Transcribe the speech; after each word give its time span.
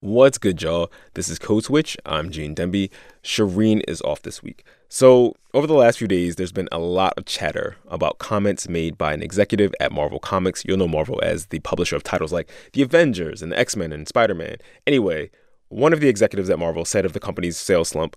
What's 0.00 0.38
good, 0.38 0.62
y'all? 0.62 0.92
This 1.14 1.28
is 1.28 1.40
Code 1.40 1.64
Switch. 1.64 1.96
I'm 2.06 2.30
Gene 2.30 2.54
Demby. 2.54 2.88
Shereen 3.24 3.82
is 3.88 4.00
off 4.02 4.22
this 4.22 4.44
week. 4.44 4.64
So, 4.88 5.34
over 5.52 5.66
the 5.66 5.74
last 5.74 5.98
few 5.98 6.06
days, 6.06 6.36
there's 6.36 6.52
been 6.52 6.68
a 6.70 6.78
lot 6.78 7.14
of 7.16 7.24
chatter 7.24 7.74
about 7.88 8.18
comments 8.18 8.68
made 8.68 8.96
by 8.96 9.12
an 9.12 9.24
executive 9.24 9.74
at 9.80 9.90
Marvel 9.90 10.20
Comics. 10.20 10.64
You'll 10.64 10.76
know 10.76 10.86
Marvel 10.86 11.18
as 11.24 11.46
the 11.46 11.58
publisher 11.58 11.96
of 11.96 12.04
titles 12.04 12.32
like 12.32 12.48
The 12.74 12.82
Avengers 12.82 13.42
and 13.42 13.50
the 13.50 13.58
X 13.58 13.74
Men 13.74 13.92
and 13.92 14.06
Spider 14.06 14.36
Man. 14.36 14.58
Anyway, 14.86 15.32
one 15.68 15.92
of 15.92 15.98
the 15.98 16.08
executives 16.08 16.48
at 16.48 16.60
Marvel 16.60 16.84
said 16.84 17.04
of 17.04 17.12
the 17.12 17.18
company's 17.18 17.56
sales 17.56 17.88
slump, 17.88 18.16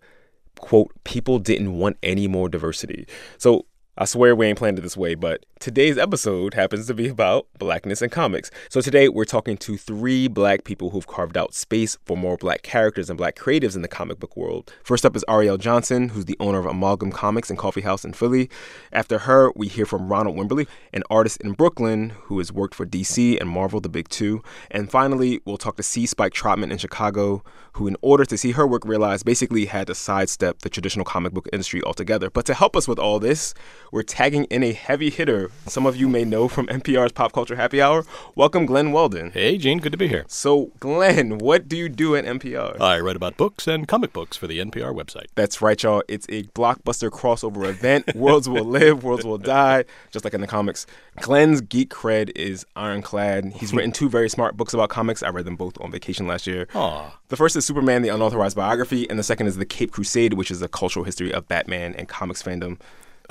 quote, 0.59 0.91
people 1.03 1.39
didn't 1.39 1.79
want 1.79 1.97
any 2.03 2.27
more 2.27 2.47
diversity. 2.47 3.07
So, 3.39 3.65
I 3.97 4.05
swear 4.05 4.33
we 4.33 4.47
ain't 4.47 4.57
planned 4.57 4.79
it 4.79 4.83
this 4.83 4.95
way, 4.95 5.15
but 5.15 5.45
today's 5.59 5.97
episode 5.97 6.53
happens 6.53 6.87
to 6.87 6.93
be 6.93 7.09
about 7.09 7.47
blackness 7.59 8.01
in 8.01 8.09
comics. 8.09 8.49
So 8.69 8.79
today 8.79 9.09
we're 9.09 9.25
talking 9.25 9.57
to 9.57 9.75
three 9.75 10.29
black 10.29 10.63
people 10.63 10.91
who've 10.91 11.05
carved 11.05 11.35
out 11.35 11.53
space 11.53 11.97
for 12.05 12.15
more 12.15 12.37
black 12.37 12.61
characters 12.61 13.09
and 13.09 13.17
black 13.17 13.35
creatives 13.35 13.75
in 13.75 13.81
the 13.81 13.89
comic 13.89 14.17
book 14.17 14.37
world. 14.37 14.73
First 14.81 15.05
up 15.05 15.13
is 15.13 15.25
Ariell 15.27 15.59
Johnson, 15.59 16.07
who's 16.07 16.23
the 16.23 16.37
owner 16.39 16.57
of 16.57 16.65
Amalgam 16.65 17.11
Comics 17.11 17.49
and 17.49 17.59
Coffee 17.59 17.81
House 17.81 18.05
in 18.05 18.13
Philly. 18.13 18.49
After 18.93 19.19
her, 19.19 19.51
we 19.57 19.67
hear 19.67 19.85
from 19.85 20.07
Ronald 20.07 20.37
Wimberly, 20.37 20.67
an 20.93 21.03
artist 21.09 21.41
in 21.41 21.51
Brooklyn 21.51 22.11
who 22.11 22.37
has 22.37 22.49
worked 22.49 22.75
for 22.75 22.85
DC 22.85 23.41
and 23.41 23.49
Marvel, 23.49 23.81
the 23.81 23.89
big 23.89 24.07
two. 24.07 24.41
And 24.71 24.89
finally, 24.89 25.41
we'll 25.43 25.57
talk 25.57 25.75
to 25.75 25.83
C. 25.83 26.05
Spike 26.05 26.33
Trotman 26.33 26.71
in 26.71 26.77
Chicago, 26.77 27.43
who, 27.73 27.87
in 27.87 27.97
order 28.01 28.23
to 28.23 28.37
see 28.37 28.51
her 28.51 28.65
work 28.65 28.85
realized, 28.85 29.25
basically 29.25 29.65
had 29.65 29.87
to 29.87 29.95
sidestep 29.95 30.59
the 30.59 30.69
traditional 30.69 31.03
comic 31.03 31.33
book 31.33 31.49
industry 31.51 31.81
altogether. 31.83 32.29
But 32.29 32.45
to 32.45 32.53
help 32.53 32.77
us 32.77 32.87
with 32.87 32.97
all 32.97 33.19
this, 33.19 33.53
we're 33.91 34.03
tagging 34.03 34.45
in 34.45 34.63
a 34.63 34.71
heavy 34.71 35.09
hitter 35.09 35.51
some 35.67 35.85
of 35.85 35.97
you 35.97 36.07
may 36.07 36.23
know 36.23 36.47
from 36.47 36.67
NPR's 36.67 37.11
Pop 37.11 37.33
Culture 37.33 37.57
Happy 37.57 37.81
Hour. 37.81 38.05
Welcome, 38.35 38.65
Glen 38.65 38.93
Weldon. 38.93 39.31
Hey, 39.31 39.57
Gene, 39.57 39.79
good 39.79 39.91
to 39.91 39.97
be 39.97 40.07
here. 40.07 40.23
So, 40.27 40.71
Glen, 40.79 41.39
what 41.39 41.67
do 41.67 41.75
you 41.75 41.89
do 41.89 42.15
at 42.15 42.23
NPR? 42.23 42.79
I 42.79 43.01
write 43.01 43.17
about 43.17 43.35
books 43.35 43.67
and 43.67 43.87
comic 43.87 44.13
books 44.13 44.37
for 44.37 44.47
the 44.47 44.59
NPR 44.59 44.95
website. 44.95 45.25
That's 45.35 45.61
right, 45.61 45.81
y'all. 45.83 46.03
It's 46.07 46.25
a 46.29 46.43
blockbuster 46.43 47.09
crossover 47.09 47.67
event. 47.67 48.15
worlds 48.15 48.47
will 48.47 48.63
live, 48.63 49.03
worlds 49.03 49.25
will 49.25 49.37
die, 49.37 49.83
just 50.09 50.23
like 50.23 50.33
in 50.33 50.41
the 50.41 50.47
comics. 50.47 50.85
Glen's 51.19 51.59
geek 51.59 51.89
cred 51.89 52.31
is 52.35 52.65
ironclad. 52.77 53.51
He's 53.53 53.73
written 53.73 53.91
two 53.91 54.09
very 54.09 54.29
smart 54.29 54.55
books 54.55 54.73
about 54.73 54.89
comics. 54.89 55.21
I 55.21 55.29
read 55.29 55.45
them 55.45 55.57
both 55.57 55.79
on 55.81 55.91
vacation 55.91 56.27
last 56.27 56.47
year. 56.47 56.67
Aw. 56.73 57.17
The 57.27 57.37
first 57.37 57.55
is 57.55 57.65
Superman, 57.65 58.01
the 58.01 58.09
Unauthorized 58.09 58.55
Biography, 58.55 59.09
and 59.09 59.19
the 59.19 59.23
second 59.23 59.47
is 59.47 59.57
The 59.57 59.65
Caped 59.65 59.93
Crusade, 59.93 60.33
which 60.33 60.51
is 60.51 60.61
a 60.61 60.67
cultural 60.67 61.05
history 61.05 61.33
of 61.33 61.47
Batman 61.47 61.93
and 61.95 62.07
comics 62.07 62.41
fandom. 62.41 62.77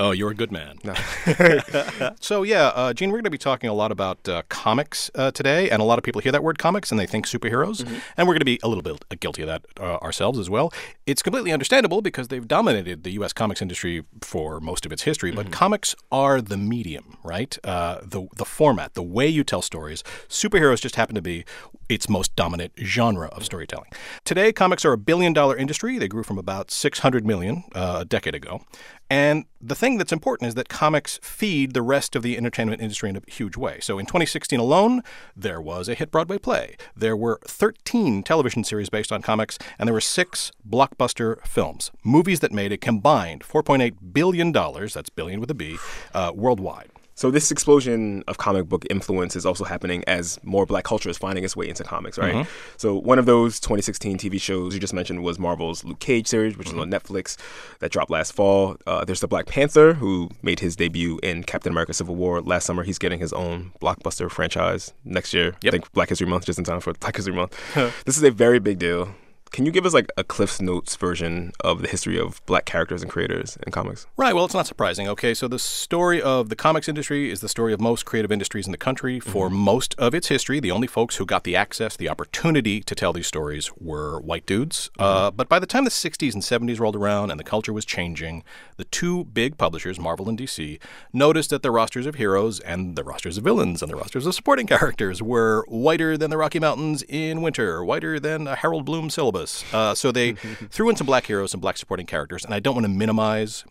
Oh, 0.01 0.13
you're 0.13 0.31
a 0.31 0.35
good 0.35 0.51
man. 0.51 0.79
so, 2.21 2.43
yeah, 2.43 2.69
uh, 2.69 2.93
Gene, 2.95 3.11
we're 3.11 3.19
going 3.19 3.25
to 3.25 3.31
be 3.31 3.37
talking 3.39 3.69
a 3.69 3.75
lot 3.75 3.93
about 3.93 4.27
uh, 4.29 4.43
comics 4.49 5.11
uh, 5.15 5.31
today, 5.31 5.69
and 5.69 5.83
a 5.83 5.85
lot 5.85 5.99
of 5.99 6.05
people 6.05 6.21
hear 6.23 6.33
that 6.33 6.43
word 6.43 6.59
comics 6.59 6.91
and 6.91 6.99
they 6.99 7.07
think 7.07 7.27
superheroes, 7.27 7.83
Mm-hmm. 7.85 7.99
and 8.17 8.27
we're 8.27 8.35
going 8.35 8.41
to 8.41 8.45
be 8.47 8.59
a 8.63 8.69
little 8.69 8.83
bit 8.83 9.21
guilty 9.21 9.43
of 9.43 9.49
that 9.49 9.63
uh, 9.79 9.97
ourselves 9.97 10.39
as 10.39 10.49
well. 10.49 10.73
It's 11.07 11.23
completely 11.23 11.53
understandable 11.53 12.01
because 12.03 12.29
they've 12.29 12.49
dominated 12.49 13.05
the 13.05 13.11
U.S. 13.13 13.33
comics 13.35 13.61
industry 13.61 14.03
for 14.23 14.59
most 14.61 14.87
of 14.87 14.93
its 14.93 15.03
history, 15.03 15.31
Mm-hmm. 15.33 15.37
but 15.43 15.53
comics 15.53 15.95
are 16.11 16.41
the 16.41 16.57
medium, 16.57 17.19
right? 17.23 17.59
Uh, 17.63 18.01
the 18.03 18.27
the 18.37 18.45
format, 18.47 18.95
the 18.95 19.03
way 19.03 19.29
you 19.29 19.45
tell 19.45 19.61
stories. 19.63 20.03
Superheroes 20.29 20.81
just 20.81 20.97
happen 20.97 21.15
to 21.15 21.23
be 21.23 21.45
its 21.91 22.09
most 22.09 22.35
dominant 22.37 22.73
genre 22.79 23.29
of 23.29 23.45
storytelling. 23.45 23.91
Today, 24.25 24.53
comics 24.53 24.85
are 24.85 24.93
a 24.93 24.99
billion 24.99 25.33
dollar 25.33 25.57
industry. 25.57 25.99
They 25.99 26.09
grew 26.09 26.23
from 26.23 26.39
about 26.39 26.71
600 26.71 27.27
million 27.27 27.65
uh, 27.75 27.99
a 28.01 28.05
decade 28.05 28.35
ago. 28.35 28.63
And 29.11 29.47
the 29.61 29.75
thing 29.75 29.99
that's 29.99 30.13
important 30.13 30.49
is 30.49 30.55
that 30.55 30.69
comics 30.69 31.19
feed 31.21 31.75
the 31.75 31.83
rest 31.83 32.15
of 32.15 32.23
the 32.23 32.37
entertainment 32.37 32.81
industry 32.81 33.11
in 33.11 33.17
a 33.17 33.23
huge 33.27 33.57
way. 33.57 33.81
So 33.81 33.99
in 33.99 34.07
2016 34.07 34.61
alone, 34.61 35.03
there 35.37 35.61
was 35.61 35.89
a 35.89 35.95
hit 35.95 36.13
Broadway 36.13 36.39
play. 36.39 36.77
There 36.97 37.17
were 37.17 37.41
13 37.45 38.23
television 38.23 38.63
series 38.63 38.89
based 38.89 39.11
on 39.11 39.21
comics, 39.21 39.59
and 39.79 39.89
there 39.89 39.95
were 39.95 40.01
six 40.01 40.53
blockbuster 40.69 41.45
films, 41.45 41.91
movies 42.05 42.39
that 42.39 42.53
made 42.53 42.71
a 42.71 42.77
combined 42.77 43.43
$4.8 43.43 44.13
billion, 44.13 44.53
that's 44.53 45.11
billion 45.11 45.41
with 45.41 45.51
a 45.51 45.55
B, 45.55 45.79
uh, 46.15 46.31
worldwide. 46.33 46.91
So 47.21 47.31
this 47.31 47.51
explosion 47.51 48.25
of 48.29 48.39
comic 48.39 48.67
book 48.67 48.87
influence 48.89 49.37
is 49.37 49.45
also 49.45 49.65
happening 49.65 50.03
as 50.07 50.41
more 50.43 50.65
black 50.65 50.85
culture 50.85 51.11
is 51.11 51.19
finding 51.19 51.45
its 51.45 51.55
way 51.55 51.69
into 51.69 51.85
comics, 51.85 52.17
right? 52.17 52.47
So 52.79 52.95
one 52.95 53.19
of 53.19 53.27
those 53.27 53.61
2016 53.61 54.17
TV 54.17 54.41
shows 54.41 54.73
you 54.73 54.81
just 54.81 54.95
mentioned 54.95 55.23
was 55.23 55.39
Marvel's 55.39 55.85
Luke 55.85 55.99
Cage 55.99 56.27
series, 56.27 56.57
which 56.57 56.69
is 56.69 56.73
on 56.73 56.91
Netflix, 56.91 57.37
that 57.81 57.93
dropped 57.93 58.11
last 58.11 58.33
fall. 58.33 58.79
Uh, 58.87 59.05
there's 59.05 59.21
the 59.21 59.29
Black 59.29 59.45
Panther, 59.45 59.93
who 59.93 60.31
made 60.41 60.61
his 60.61 60.77
debut 60.77 61.21
in 61.23 61.45
Captain 61.45 61.71
America: 61.71 61.93
Civil 61.93 62.15
War 62.15 62.41
last 62.41 62.65
summer. 62.65 62.85
He's 62.85 62.99
getting 62.99 63.21
his 63.21 63.35
own 63.35 63.73
blockbuster 63.83 64.31
franchise 64.31 64.95
next 65.05 65.35
year. 65.35 65.55
Yep. 65.61 65.65
I 65.67 65.71
think 65.73 65.93
Black 65.93 66.09
History 66.09 66.27
Month, 66.27 66.47
just 66.47 66.59
in 66.59 66.65
time 66.65 66.81
for 66.81 66.95
Black 66.95 67.17
History 67.17 67.35
Month. 67.35 67.55
this 68.07 68.17
is 68.17 68.23
a 68.23 68.31
very 68.31 68.61
big 68.61 68.79
deal. 68.79 69.15
Can 69.51 69.67
you 69.67 69.73
give 69.73 69.85
us 69.85 69.93
like 69.93 70.09
a 70.17 70.23
Cliff's 70.23 70.61
Notes 70.61 70.95
version 70.95 71.53
of 71.61 71.83
the 71.83 71.89
history 71.89 72.19
of 72.19 72.41
black 72.47 72.65
characters 72.67 73.03
and 73.03 73.11
creators 73.11 73.59
in 73.67 73.73
comics? 73.73 74.07
Right. 74.17 74.33
Well, 74.33 74.45
it's 74.45 74.55
not 74.55 74.67
surprising. 74.67 75.09
Okay. 75.09 75.35
So 75.35 75.49
the 75.49 75.59
story 75.59 76.23
of 76.23 76.51
the 76.51 76.57
comics 76.57 76.89
industry 76.89 77.31
is 77.31 77.41
the 77.41 77.49
story 77.49 77.73
of 77.73 77.81
most 77.81 78.05
creative 78.05 78.31
industries 78.31 78.67
in 78.67 78.73
the 78.73 78.79
country. 78.79 79.19
For 79.19 79.51
most 79.51 79.95
of 79.99 80.15
its 80.15 80.29
history, 80.29 80.61
the 80.61 80.71
only 80.71 80.87
folks 80.87 81.17
who 81.17 81.27
got 81.27 81.43
the 81.43 81.57
access, 81.57 81.97
the 81.97 82.09
opportunity 82.09 82.81
to 82.81 82.95
tell 82.95 83.13
these 83.13 83.27
stories 83.27 83.71
were 83.77 84.21
white 84.21 84.47
dudes. 84.47 84.89
Uh, 84.99 85.33
but 85.33 85.49
by 85.49 85.59
the 85.59 85.67
time 85.67 85.83
the 85.83 85.91
60s 85.91 86.33
and 86.33 86.43
70s 86.43 86.79
rolled 86.79 86.97
around 86.97 87.33
and 87.33 87.41
the 87.41 87.45
culture 87.45 87.73
was 87.73 87.85
changing, 87.85 88.45
the 88.77 88.85
two 88.85 89.25
big 89.25 89.59
publishers, 89.59 89.99
Marvel 89.99 90.29
and 90.29 90.39
DC, 90.39 90.79
noticed 91.13 91.51
that 91.51 91.63
the 91.63 91.73
rosters 91.73 92.07
of 92.07 92.15
heroes 92.15 92.61
and 92.61 92.95
the 92.95 93.03
rosters 93.03 93.37
of 93.37 93.45
villains 93.45 93.83
and 93.83 93.91
the 93.91 93.97
rosters 93.97 94.27
of 94.27 94.35
supporting 94.35 94.67
characters 94.69 95.21
were 95.21 95.65
whiter 95.67 96.17
than 96.17 96.31
the 96.31 96.39
Rocky 96.39 96.61
Mountains 96.61 97.03
in 97.09 97.43
winter, 97.43 97.85
whiter 97.85 98.21
than 98.21 98.47
a 98.47 98.55
Harold 98.55 98.85
Bloom 98.85 99.11
syllabus. 99.11 99.40
Uh, 99.73 99.95
so 99.95 100.13
they 100.13 100.33
threw 100.71 100.89
in 100.89 100.97
some 100.97 101.07
black 101.07 101.27
heroes 101.27 101.53
and 101.53 101.61
black 101.61 101.77
supporting 101.77 102.07
characters. 102.07 102.45
And 102.45 102.55
I 102.55 102.61
don't 102.61 102.75
want 102.75 102.85
to 102.85 102.93
minimize 102.93 103.65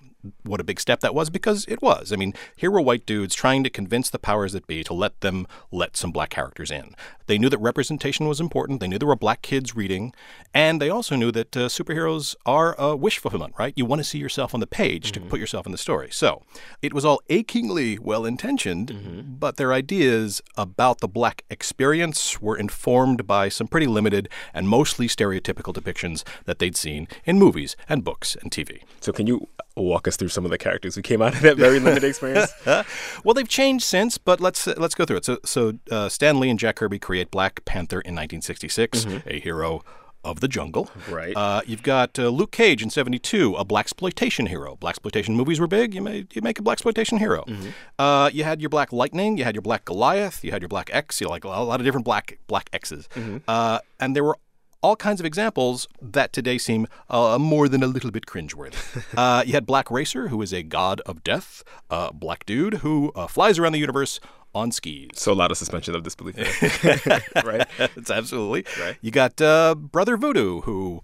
what 0.44 0.60
a 0.60 0.64
big 0.64 0.80
step 0.80 1.00
that 1.00 1.16
was 1.16 1.30
because 1.30 1.66
it 1.68 1.82
was. 1.82 2.12
I 2.12 2.16
mean, 2.16 2.34
here 2.56 2.72
were 2.72 2.82
white 2.82 3.06
dudes 3.06 3.34
trying 3.34 3.64
to 3.64 3.70
convince 3.70 4.10
the 4.10 4.20
powers 4.20 4.54
that 4.54 4.68
be 4.68 4.84
to 4.84 4.94
let 4.94 5.22
them 5.22 5.48
let 5.72 5.96
some 5.96 6.12
black 6.12 6.30
characters 6.30 6.72
in. 6.72 6.96
They 7.30 7.38
knew 7.38 7.50
that 7.50 7.60
representation 7.60 8.28
was 8.28 8.40
important. 8.40 8.80
They 8.80 8.88
knew 8.88 8.98
there 8.98 9.08
were 9.08 9.16
black 9.16 9.44
kids 9.44 9.76
reading, 9.76 10.16
and 10.52 10.82
they 10.82 10.90
also 10.90 11.16
knew 11.16 11.32
that 11.32 11.56
uh, 11.56 11.60
superheroes 11.68 12.36
are 12.44 12.76
a 12.80 12.96
wish 12.96 13.20
fulfillment, 13.20 13.54
right? 13.60 13.72
You 13.76 13.86
want 13.86 14.00
to 14.00 14.04
see 14.04 14.18
yourself 14.18 14.56
on 14.56 14.62
the 14.62 14.66
page 14.66 15.12
to 15.12 15.22
put 15.22 15.40
yourself 15.40 15.68
in 15.68 15.72
the 15.72 15.78
story. 15.78 16.10
So 16.12 16.42
it 16.82 16.92
was 16.92 17.06
all 17.06 17.22
achingly 17.30 18.00
well 18.00 18.26
intentioned, 18.26 19.40
but 19.40 19.58
their 19.58 19.74
ideas 19.74 20.42
about 20.58 21.02
the 21.02 21.08
black 21.08 21.44
experience 21.52 22.42
were 22.42 22.58
informed 22.58 23.28
by 23.28 23.48
some 23.48 23.68
pretty 23.68 23.86
limited 23.86 24.28
and 24.52 24.68
mostly 24.68 25.08
stereotypical 25.08 25.72
depictions 25.72 26.24
that 26.46 26.58
they'd 26.58 26.76
seen 26.76 27.08
in 27.26 27.38
movies 27.38 27.76
and 27.88 28.04
books 28.04 28.36
and 28.42 28.50
TV. 28.50 28.82
So 29.02 29.12
can 29.14 29.28
you 29.28 29.48
walk 29.76 30.08
us 30.08 30.18
through 30.18 30.30
some 30.30 30.46
of 30.46 30.52
the 30.52 30.58
characters 30.58 30.96
who 30.96 31.02
came 31.02 31.22
out 31.22 31.34
of 31.36 31.42
that 31.42 31.58
very 31.58 31.80
limited 31.80 32.04
experience? 32.10 32.52
Well, 33.24 33.34
they've 33.34 33.48
changed 33.48 33.86
since, 33.86 34.18
but 34.18 34.42
let's 34.42 34.68
uh, 34.68 34.74
let's 34.78 34.96
go 34.96 35.06
through 35.06 35.18
it. 35.18 35.26
So, 35.26 35.38
so 35.46 35.74
uh, 35.92 36.10
Stan 36.10 36.40
Lee 36.40 36.50
and 36.50 36.60
Jack 36.60 36.76
Kirby 36.78 37.00
create 37.20 37.32
Black 37.32 37.66
Panther 37.66 38.00
in 38.02 38.16
1966, 38.16 39.06
a 39.26 39.40
hero 39.40 39.84
of 40.24 40.40
the 40.42 40.48
jungle. 40.48 40.90
Right. 41.10 41.36
Uh, 41.36 41.62
you've 41.66 41.84
got 41.84 42.18
uh, 42.20 42.28
Luke 42.30 42.52
Cage 42.52 42.82
in 42.82 42.90
'72, 42.90 43.56
a 43.56 43.66
black 43.66 43.86
exploitation 43.86 44.46
hero. 44.48 44.76
Black 44.76 44.94
exploitation 44.94 45.36
movies 45.36 45.60
were 45.60 45.68
big. 45.68 45.94
You 45.94 46.02
made 46.02 46.36
you 46.36 46.42
make 46.42 46.60
a 46.60 46.62
black 46.62 46.76
exploitation 46.76 47.18
hero. 47.18 47.46
Uh, 47.98 48.30
you 48.32 48.44
had 48.44 48.62
your 48.62 48.70
Black 48.70 48.92
Lightning. 48.94 49.38
You 49.38 49.44
had 49.44 49.56
your 49.56 49.62
Black 49.62 49.86
Goliath. 49.86 50.44
You 50.44 50.52
had 50.52 50.62
your 50.62 50.70
Black 50.70 50.90
X. 50.94 51.20
You 51.20 51.28
know, 51.28 51.32
like 51.32 51.44
a 51.44 51.50
lot 51.50 51.80
of 51.80 51.86
different 51.86 52.06
black 52.06 52.38
black 52.48 52.70
X's. 52.74 53.08
Uh, 53.48 53.80
and 54.00 54.16
there 54.16 54.24
were 54.24 54.38
all 54.82 54.96
kinds 54.96 55.20
of 55.20 55.26
examples 55.26 55.88
that 56.02 56.32
today 56.32 56.58
seem 56.58 56.88
uh, 57.10 57.38
more 57.38 57.68
than 57.68 57.84
a 57.84 57.88
little 57.88 58.12
bit 58.12 58.26
cringeworthy. 58.26 59.04
uh, 59.18 59.44
you 59.46 59.54
had 59.54 59.66
Black 59.66 59.92
Racer, 59.92 60.30
who 60.30 60.42
is 60.42 60.54
a 60.54 60.64
god 60.64 61.02
of 61.02 61.24
death, 61.24 61.64
uh, 61.90 62.12
Black 62.12 62.46
Dude, 62.46 62.76
who 62.76 63.12
uh, 63.14 63.28
flies 63.28 63.60
around 63.60 63.74
the 63.74 63.80
universe 63.80 64.20
on 64.56 64.72
skis. 64.72 65.10
so 65.14 65.32
a 65.32 65.34
lot 65.34 65.52
of 65.52 65.58
suspension 65.58 65.96
of 65.96 66.04
disbelief, 66.04 66.36
right? 67.46 67.68
It's 67.96 68.10
absolutely 68.12 68.66
Right. 68.80 68.98
You 69.02 69.12
got 69.12 69.40
uh, 69.42 69.76
Brother 69.76 70.18
Voodoo, 70.18 70.62
who 70.62 71.02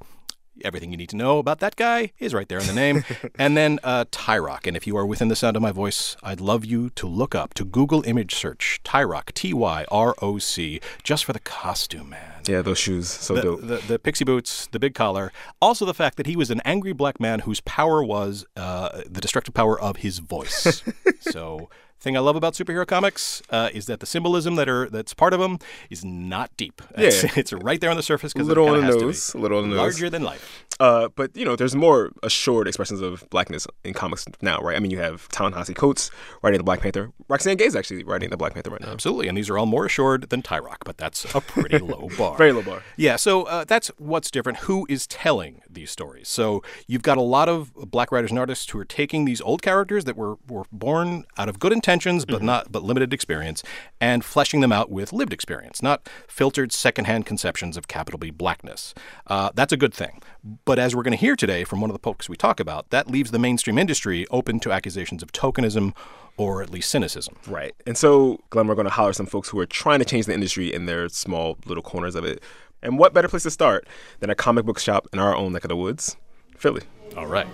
everything 0.63 0.89
you 0.89 0.95
need 0.97 1.09
to 1.09 1.17
know 1.17 1.37
about 1.37 1.59
that 1.59 1.75
guy 1.75 2.11
is 2.17 2.33
right 2.33 2.47
there 2.47 2.59
in 2.59 2.65
the 2.67 2.73
name. 2.73 3.03
and 3.37 3.57
then 3.57 3.77
uh, 3.83 4.05
Tyroc. 4.09 4.65
And 4.65 4.77
if 4.77 4.87
you 4.87 4.95
are 4.95 5.05
within 5.05 5.27
the 5.27 5.35
sound 5.35 5.57
of 5.57 5.61
my 5.61 5.71
voice, 5.73 6.15
I'd 6.23 6.39
love 6.39 6.63
you 6.63 6.89
to 6.91 7.07
look 7.07 7.35
up, 7.35 7.53
to 7.55 7.65
Google 7.65 8.03
image 8.07 8.33
search 8.35 8.79
Tyroc, 8.85 9.33
T 9.33 9.53
Y 9.53 9.85
R 9.91 10.15
O 10.21 10.37
C, 10.39 10.79
just 11.03 11.25
for 11.25 11.33
the 11.33 11.41
costume, 11.41 12.09
man. 12.11 12.41
Yeah, 12.47 12.61
those 12.61 12.77
shoes, 12.79 13.09
so 13.09 13.35
The, 13.35 13.41
dope. 13.41 13.61
the, 13.61 13.77
the 13.87 13.99
pixie 13.99 14.23
boots, 14.23 14.67
the 14.71 14.79
big 14.79 14.93
collar. 14.95 15.31
Also, 15.61 15.83
the 15.85 15.93
fact 15.95 16.15
that 16.17 16.25
he 16.25 16.35
was 16.37 16.49
an 16.51 16.61
angry 16.63 16.93
black 16.93 17.19
man 17.19 17.39
whose 17.39 17.59
power 17.61 18.03
was 18.03 18.45
uh, 18.55 19.01
the 19.09 19.19
destructive 19.19 19.53
power 19.53 19.79
of 19.79 19.97
his 19.97 20.19
voice. 20.19 20.83
so, 21.19 21.69
thing 21.99 22.15
I 22.15 22.19
love 22.19 22.35
about 22.35 22.53
superhero 22.53 22.85
comics 22.85 23.41
uh, 23.49 23.69
is 23.73 23.85
that 23.87 23.99
the 23.99 24.05
symbolism 24.05 24.55
that 24.55 24.69
are 24.69 24.89
that's 24.89 25.13
part 25.13 25.33
of 25.33 25.39
them 25.39 25.57
is 25.89 26.03
not 26.05 26.51
deep. 26.57 26.81
It's, 26.97 27.23
Yeah. 27.23 27.31
it's 27.35 27.51
right 27.53 27.79
there 27.81 27.89
on 27.89 27.97
the 27.97 28.03
surface 28.03 28.33
because 28.33 28.47
little 28.47 28.67
it 28.67 28.71
on 28.71 28.79
the 28.81 28.85
has 28.85 28.95
to 28.95 28.99
be. 28.99 29.05
nose, 29.07 29.33
a 29.33 29.37
little 29.37 29.57
on 29.59 29.63
the 29.69 29.75
nose. 29.75 29.77
larger 29.77 30.09
than 30.09 30.23
life. 30.23 30.65
Uh, 30.79 31.07
but 31.15 31.35
you 31.35 31.45
know, 31.45 31.55
there's 31.55 31.75
more 31.75 32.11
assured 32.21 32.67
expressions 32.67 32.99
of 33.01 33.23
blackness 33.29 33.65
in 33.83 33.93
comics 33.93 34.25
now, 34.41 34.59
right? 34.59 34.75
I 34.75 34.79
mean, 34.79 34.91
you 34.91 34.99
have 34.99 35.27
Ta-Nehisi 35.29 35.73
Coates 35.75 36.11
writing 36.41 36.57
the 36.57 36.63
Black 36.65 36.81
Panther. 36.81 37.11
Roxane 37.29 37.55
Gay 37.57 37.65
is 37.65 37.75
actually 37.77 38.03
writing 38.03 38.29
the 38.29 38.37
Black 38.37 38.53
Panther 38.53 38.71
right 38.71 38.81
now. 38.81 38.91
Absolutely, 38.91 39.27
and 39.29 39.37
these 39.37 39.49
are 39.49 39.57
all 39.57 39.65
more 39.65 39.85
assured 39.85 40.29
than 40.29 40.41
Tyroc, 40.41 40.77
but 40.83 40.97
that's 40.97 41.23
a 41.33 41.39
pretty 41.41 41.77
low 41.93 42.09
bar. 42.17 42.37
Very 42.37 42.51
low 42.51 42.61
bar. 42.61 42.83
Yeah, 42.97 43.15
so 43.15 43.43
uh, 43.43 43.63
that's 43.63 43.87
what's 43.97 44.29
different. 44.29 44.59
Who 44.59 44.85
is 44.89 45.07
telling 45.07 45.61
these 45.75 45.91
stories? 45.91 46.27
So 46.27 46.63
you've 46.87 47.03
got 47.03 47.17
a 47.17 47.21
lot 47.21 47.47
of 47.47 47.73
black 47.73 48.11
writers 48.11 48.31
and 48.31 48.39
artists 48.39 48.69
who 48.69 48.79
are 48.79 48.85
taking 48.85 49.25
these 49.25 49.41
old 49.41 49.61
characters 49.61 50.05
that 50.05 50.17
were, 50.17 50.37
were 50.47 50.63
born 50.71 51.25
out 51.37 51.47
of 51.49 51.59
good 51.59 51.71
intentions 51.71 52.25
but 52.25 52.37
mm-hmm. 52.37 52.45
not 52.47 52.71
but 52.71 52.83
limited 52.83 53.13
experience 53.13 53.63
and 54.01 54.25
fleshing 54.25 54.61
them 54.61 54.71
out 54.71 54.89
with 54.89 55.13
lived 55.13 55.33
experience, 55.33 55.83
not 55.83 56.09
filtered 56.27 56.71
secondhand 56.71 57.25
conceptions 57.25 57.77
of 57.77 57.87
capital 57.87 58.17
B 58.17 58.31
blackness. 58.31 58.93
Uh, 59.27 59.51
that's 59.53 59.73
a 59.73 59.77
good 59.77 59.93
thing. 59.93 60.21
But 60.65 60.79
as 60.79 60.95
we're 60.95 61.03
going 61.03 61.11
to 61.11 61.17
hear 61.17 61.35
today 61.35 61.63
from 61.63 61.81
one 61.81 61.89
of 61.89 61.95
the 61.95 62.01
folks 62.01 62.29
we 62.29 62.35
talk 62.35 62.59
about, 62.59 62.89
that 62.89 63.09
leaves 63.09 63.31
the 63.31 63.39
mainstream 63.39 63.77
industry 63.77 64.25
open 64.31 64.59
to 64.61 64.71
accusations 64.71 65.21
of 65.21 65.31
tokenism 65.31 65.93
or 66.37 66.61
at 66.61 66.69
least 66.69 66.89
cynicism. 66.89 67.35
Right. 67.47 67.73
And 67.87 67.97
so, 67.97 68.41
Glen, 68.49 68.67
we're 68.67 68.75
going 68.75 68.85
to 68.85 68.91
holler 68.91 69.13
some 69.13 69.25
folks 69.25 69.49
who 69.49 69.59
are 69.59 69.65
trying 69.65 69.99
to 69.99 70.05
change 70.05 70.25
the 70.25 70.33
industry 70.33 70.73
in 70.73 70.85
their 70.85 71.07
small 71.09 71.57
little 71.65 71.83
corners 71.83 72.15
of 72.15 72.25
it. 72.25 72.43
And 72.85 72.99
what 72.99 73.15
better 73.15 73.27
place 73.27 73.41
to 73.43 73.49
start 73.49 73.87
than 74.19 74.29
a 74.29 74.35
comic 74.35 74.63
book 74.63 74.77
shop 74.77 75.07
in 75.11 75.17
our 75.17 75.35
own 75.35 75.53
neck 75.53 75.63
of 75.63 75.69
the 75.69 75.75
woods, 75.75 76.17
Philly? 76.55 76.83
All 77.17 77.25
right. 77.25 77.47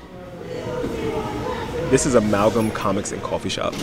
This 1.89 2.05
is 2.05 2.15
Amalgam 2.15 2.69
Comics 2.71 3.13
and 3.13 3.23
Coffee 3.23 3.47
Shop. 3.47 3.73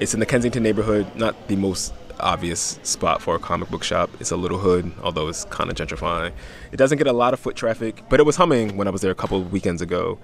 It's 0.00 0.14
in 0.14 0.20
the 0.20 0.24
Kensington 0.24 0.62
neighborhood, 0.62 1.06
not 1.14 1.46
the 1.46 1.56
most 1.56 1.92
obvious 2.20 2.78
spot 2.84 3.20
for 3.20 3.36
a 3.36 3.38
comic 3.38 3.68
book 3.68 3.84
shop. 3.84 4.08
It's 4.18 4.30
a 4.30 4.36
little 4.36 4.56
hood, 4.56 4.92
although 5.02 5.28
it's 5.28 5.44
kind 5.44 5.70
of 5.70 5.76
gentrifying. 5.76 6.32
It 6.72 6.78
doesn't 6.78 6.96
get 6.96 7.06
a 7.06 7.12
lot 7.12 7.34
of 7.34 7.40
foot 7.40 7.54
traffic, 7.54 8.02
but 8.08 8.18
it 8.18 8.22
was 8.22 8.36
humming 8.36 8.78
when 8.78 8.88
I 8.88 8.90
was 8.90 9.02
there 9.02 9.12
a 9.12 9.14
couple 9.14 9.38
of 9.38 9.52
weekends 9.52 9.82
ago. 9.82 10.18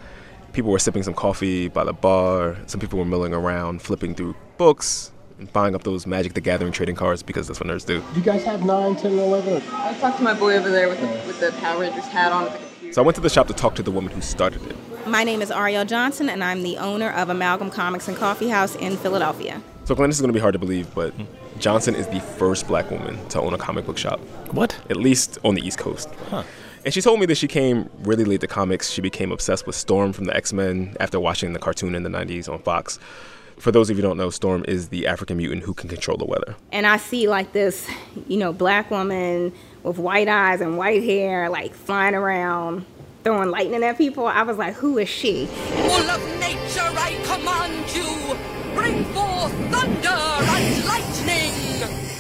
People 0.55 0.71
were 0.71 0.79
sipping 0.79 1.03
some 1.03 1.13
coffee 1.13 1.69
by 1.69 1.85
the 1.85 1.93
bar. 1.93 2.57
Some 2.67 2.81
people 2.81 2.99
were 2.99 3.05
milling 3.05 3.35
around, 3.35 3.83
flipping 3.83 4.15
through 4.15 4.35
books, 4.57 5.13
and 5.41 5.53
buying 5.53 5.75
up 5.75 5.83
those 5.83 6.07
Magic 6.07 6.35
the 6.35 6.41
Gathering 6.41 6.73
trading 6.73 6.95
cards 6.95 7.23
because 7.23 7.49
that's 7.49 7.59
what 7.59 7.69
nerds 7.69 7.85
do. 7.85 8.01
Do 8.01 8.19
you 8.19 8.25
guys 8.25 8.45
have 8.45 8.65
9, 8.65 8.97
10, 8.97 9.19
11? 9.19 9.63
I 9.73 9.95
talked 9.99 10.19
to 10.19 10.23
my 10.23 10.35
boy 10.35 10.57
over 10.57 10.71
there 10.71 10.89
with 10.89 11.01
the, 11.01 11.07
with 11.27 11.41
the 11.41 11.53
Power 11.61 11.81
Rangers 11.81 12.07
hat 12.07 12.33
on. 12.33 12.51
So 12.93 13.03
I 13.03 13.05
went 13.05 13.17
to 13.17 13.21
the 13.21 13.31
shop 13.31 13.49
to 13.49 13.55
talk 13.55 13.75
to 13.77 13.83
the 13.83 13.91
woman 13.91 14.13
who 14.13 14.21
started 14.21 14.65
it. 14.67 14.77
My 15.07 15.25
name 15.25 15.43
is 15.43 15.51
Ariell 15.51 15.87
Johnson, 15.87 16.29
and 16.29 16.45
I'm 16.45 16.63
the 16.63 16.77
owner 16.79 17.11
of 17.11 17.31
Amalgam 17.31 17.71
Comics 17.71 18.07
and 18.07 18.17
Coffee 18.17 18.49
House 18.49 18.77
in 18.77 18.97
Philadelphia. 18.97 19.63
So, 19.85 19.95
Glen, 19.95 20.11
this 20.11 20.17
is 20.17 20.21
going 20.21 20.33
to 20.33 20.37
be 20.37 20.41
hard 20.41 20.53
to 20.53 20.59
believe, 20.59 20.95
but 20.95 21.15
Johnson 21.59 21.95
is 21.95 22.07
the 22.09 22.21
first 22.21 22.69
black 22.69 22.91
woman 22.91 23.19
to 23.29 23.41
own 23.41 23.55
a 23.55 23.59
comic 23.59 23.87
book 23.87 23.99
shop. 23.99 24.21
What? 24.53 24.79
At 24.91 24.97
least 24.97 25.39
on 25.45 25.55
the 25.55 25.63
East 25.63 25.79
Coast. 25.79 26.09
Huh. 26.29 26.43
And 26.85 26.95
she 26.95 27.03
told 27.03 27.21
me 27.21 27.27
that 27.27 27.37
she 27.37 27.47
came 27.49 27.91
really 28.03 28.25
late 28.25 28.41
to 28.41 28.47
comics. 28.47 28.91
She 28.91 29.03
became 29.03 29.33
obsessed 29.33 29.67
with 29.67 29.77
Storm 29.77 30.13
from 30.13 30.25
the 30.25 30.35
X 30.35 30.53
Men 30.53 30.97
after 30.99 31.21
watching 31.21 31.53
the 31.53 31.59
cartoon 31.59 31.95
in 31.95 32.03
the 32.03 32.09
90s 32.09 32.49
on 32.49 32.59
Fox. 32.61 32.99
For 33.61 33.71
those 33.71 33.91
of 33.91 33.99
you 33.99 34.03
who 34.03 34.09
don't 34.09 34.17
know, 34.17 34.31
Storm 34.31 34.65
is 34.67 34.89
the 34.89 35.07
African 35.07 35.37
mutant 35.37 35.65
who 35.65 35.75
can 35.75 35.91
control 35.91 36.17
the 36.17 36.25
weather. 36.25 36.57
And 36.73 36.87
I 36.87 36.97
see 36.97 37.29
like 37.29 37.53
this, 37.53 37.87
you 38.27 38.39
know, 38.39 38.55
black 38.55 38.91
woman 38.91 39.53
with 39.83 39.99
white 39.99 40.29
eyes 40.29 40.63
and 40.63 40.79
white 40.79 41.03
hair, 41.03 41.51
like 41.51 41.75
flying 41.75 42.15
around, 42.15 42.87
throwing 43.23 43.51
lightning 43.51 43.85
at 43.85 43.99
people. 43.99 44.27
I 44.27 44.45
was 44.45 44.57
like, 44.57 44.75
who 44.77 44.97
is 44.97 45.11
she? 45.11 45.45
Full 45.45 46.11
of 46.11 46.41
nature, 46.41 46.81
I 46.81 47.21
command 47.27 47.95
you, 47.95 48.75
bring 48.75 49.05
forth 49.13 49.53
thunder 49.71 50.09
and 50.09 50.85
lightning. 50.87 51.53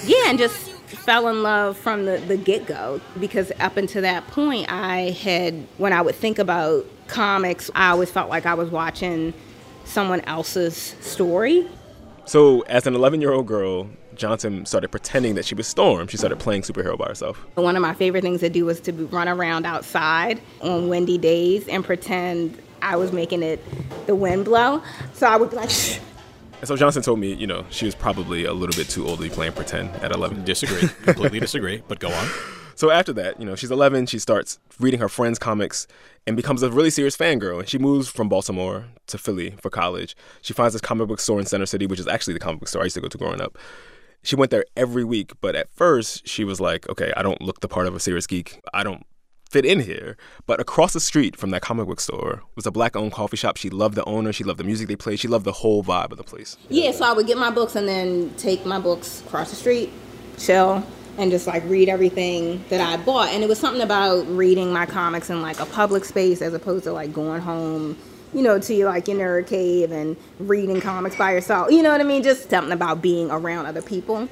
Yeah, 0.04 0.28
and 0.28 0.38
just 0.38 0.72
fell 0.84 1.26
in 1.28 1.42
love 1.42 1.78
from 1.78 2.04
the, 2.04 2.18
the 2.18 2.36
get 2.36 2.66
go 2.66 3.00
because 3.18 3.50
up 3.60 3.78
until 3.78 4.02
that 4.02 4.26
point, 4.26 4.70
I 4.70 5.16
had, 5.22 5.54
when 5.78 5.94
I 5.94 6.02
would 6.02 6.16
think 6.16 6.38
about 6.38 6.84
comics, 7.08 7.70
I 7.74 7.92
always 7.92 8.10
felt 8.10 8.28
like 8.28 8.44
I 8.44 8.52
was 8.52 8.68
watching 8.68 9.32
someone 9.90 10.20
else's 10.22 10.76
story. 11.00 11.66
So, 12.24 12.60
as 12.62 12.86
an 12.86 12.94
11 12.94 13.20
year 13.20 13.32
old 13.32 13.46
girl, 13.46 13.88
Johnson 14.14 14.64
started 14.66 14.90
pretending 14.90 15.34
that 15.34 15.44
she 15.44 15.54
was 15.54 15.66
Storm. 15.66 16.06
She 16.06 16.16
started 16.16 16.38
playing 16.38 16.62
superhero 16.62 16.96
by 16.96 17.08
herself. 17.08 17.38
One 17.54 17.74
of 17.74 17.82
my 17.82 17.94
favorite 17.94 18.22
things 18.22 18.40
to 18.40 18.48
do 18.48 18.64
was 18.66 18.80
to 18.82 18.92
run 18.92 19.28
around 19.28 19.66
outside 19.66 20.40
on 20.60 20.88
windy 20.88 21.18
days 21.18 21.66
and 21.68 21.84
pretend 21.84 22.56
I 22.82 22.96
was 22.96 23.12
making 23.12 23.42
it 23.42 23.64
the 24.06 24.14
wind 24.14 24.44
blow. 24.44 24.82
So 25.14 25.26
I 25.26 25.36
would 25.36 25.50
be 25.50 25.56
like, 25.56 25.70
Shh. 25.70 25.98
And 26.60 26.68
so 26.68 26.76
Johnson 26.76 27.02
told 27.02 27.18
me, 27.18 27.32
you 27.32 27.46
know, 27.46 27.64
she 27.70 27.86
was 27.86 27.94
probably 27.94 28.44
a 28.44 28.52
little 28.52 28.76
bit 28.76 28.88
too 28.88 29.06
old 29.06 29.18
to 29.18 29.24
be 29.24 29.30
playing 29.30 29.52
pretend 29.54 29.88
at 29.96 30.12
11. 30.12 30.44
Disagree. 30.44 30.88
Completely 31.04 31.40
disagree, 31.40 31.82
but 31.88 31.98
go 31.98 32.12
on. 32.12 32.28
So 32.80 32.88
after 32.88 33.12
that, 33.12 33.38
you 33.38 33.44
know, 33.44 33.56
she's 33.56 33.70
11, 33.70 34.06
she 34.06 34.18
starts 34.18 34.58
reading 34.78 35.00
her 35.00 35.08
friends' 35.10 35.38
comics 35.38 35.86
and 36.26 36.34
becomes 36.34 36.62
a 36.62 36.70
really 36.70 36.88
serious 36.88 37.14
fangirl. 37.14 37.58
And 37.58 37.68
she 37.68 37.76
moves 37.76 38.08
from 38.08 38.30
Baltimore 38.30 38.86
to 39.08 39.18
Philly 39.18 39.50
for 39.60 39.68
college. 39.68 40.16
She 40.40 40.54
finds 40.54 40.72
this 40.72 40.80
comic 40.80 41.06
book 41.06 41.20
store 41.20 41.38
in 41.38 41.44
Center 41.44 41.66
City, 41.66 41.86
which 41.86 42.00
is 42.00 42.08
actually 42.08 42.32
the 42.32 42.40
comic 42.40 42.60
book 42.60 42.68
store 42.70 42.80
I 42.80 42.84
used 42.84 42.94
to 42.94 43.02
go 43.02 43.08
to 43.08 43.18
growing 43.18 43.42
up. 43.42 43.58
She 44.22 44.34
went 44.34 44.50
there 44.50 44.64
every 44.78 45.04
week, 45.04 45.32
but 45.42 45.54
at 45.54 45.68
first 45.70 46.26
she 46.26 46.42
was 46.42 46.58
like, 46.58 46.88
okay, 46.88 47.12
I 47.18 47.22
don't 47.22 47.42
look 47.42 47.60
the 47.60 47.68
part 47.68 47.86
of 47.86 47.94
a 47.94 48.00
serious 48.00 48.26
geek. 48.26 48.62
I 48.72 48.82
don't 48.82 49.04
fit 49.50 49.66
in 49.66 49.80
here. 49.80 50.16
But 50.46 50.58
across 50.58 50.94
the 50.94 51.00
street 51.00 51.36
from 51.36 51.50
that 51.50 51.60
comic 51.60 51.86
book 51.86 52.00
store 52.00 52.44
was 52.56 52.64
a 52.64 52.70
black 52.70 52.96
owned 52.96 53.12
coffee 53.12 53.36
shop. 53.36 53.58
She 53.58 53.68
loved 53.68 53.94
the 53.94 54.06
owner. 54.06 54.32
She 54.32 54.42
loved 54.42 54.58
the 54.58 54.64
music 54.64 54.88
they 54.88 54.96
played. 54.96 55.20
She 55.20 55.28
loved 55.28 55.44
the 55.44 55.52
whole 55.52 55.84
vibe 55.84 56.12
of 56.12 56.16
the 56.16 56.24
place. 56.24 56.56
Yeah, 56.70 56.92
so 56.92 57.04
I 57.04 57.12
would 57.12 57.26
get 57.26 57.36
my 57.36 57.50
books 57.50 57.76
and 57.76 57.86
then 57.86 58.32
take 58.38 58.64
my 58.64 58.80
books 58.80 59.20
across 59.20 59.50
the 59.50 59.56
street, 59.56 59.92
chill, 60.38 60.82
and 61.20 61.30
just 61.30 61.46
like 61.46 61.62
read 61.66 61.90
everything 61.90 62.64
that 62.70 62.80
I 62.80 62.96
bought. 63.02 63.28
And 63.28 63.44
it 63.44 63.48
was 63.48 63.58
something 63.58 63.82
about 63.82 64.26
reading 64.28 64.72
my 64.72 64.86
comics 64.86 65.28
in 65.28 65.42
like 65.42 65.60
a 65.60 65.66
public 65.66 66.06
space 66.06 66.40
as 66.40 66.54
opposed 66.54 66.84
to 66.84 66.92
like 66.92 67.12
going 67.12 67.42
home, 67.42 67.96
you 68.32 68.42
know, 68.42 68.58
to 68.58 68.84
like 68.86 69.06
your 69.06 69.18
nerd 69.18 69.46
cave 69.46 69.92
and 69.92 70.16
reading 70.38 70.80
comics 70.80 71.16
by 71.16 71.32
yourself. 71.32 71.70
You 71.70 71.82
know 71.82 71.92
what 71.92 72.00
I 72.00 72.04
mean? 72.04 72.22
Just 72.22 72.48
something 72.48 72.72
about 72.72 73.02
being 73.02 73.30
around 73.30 73.66
other 73.66 73.82
people. 73.82 74.28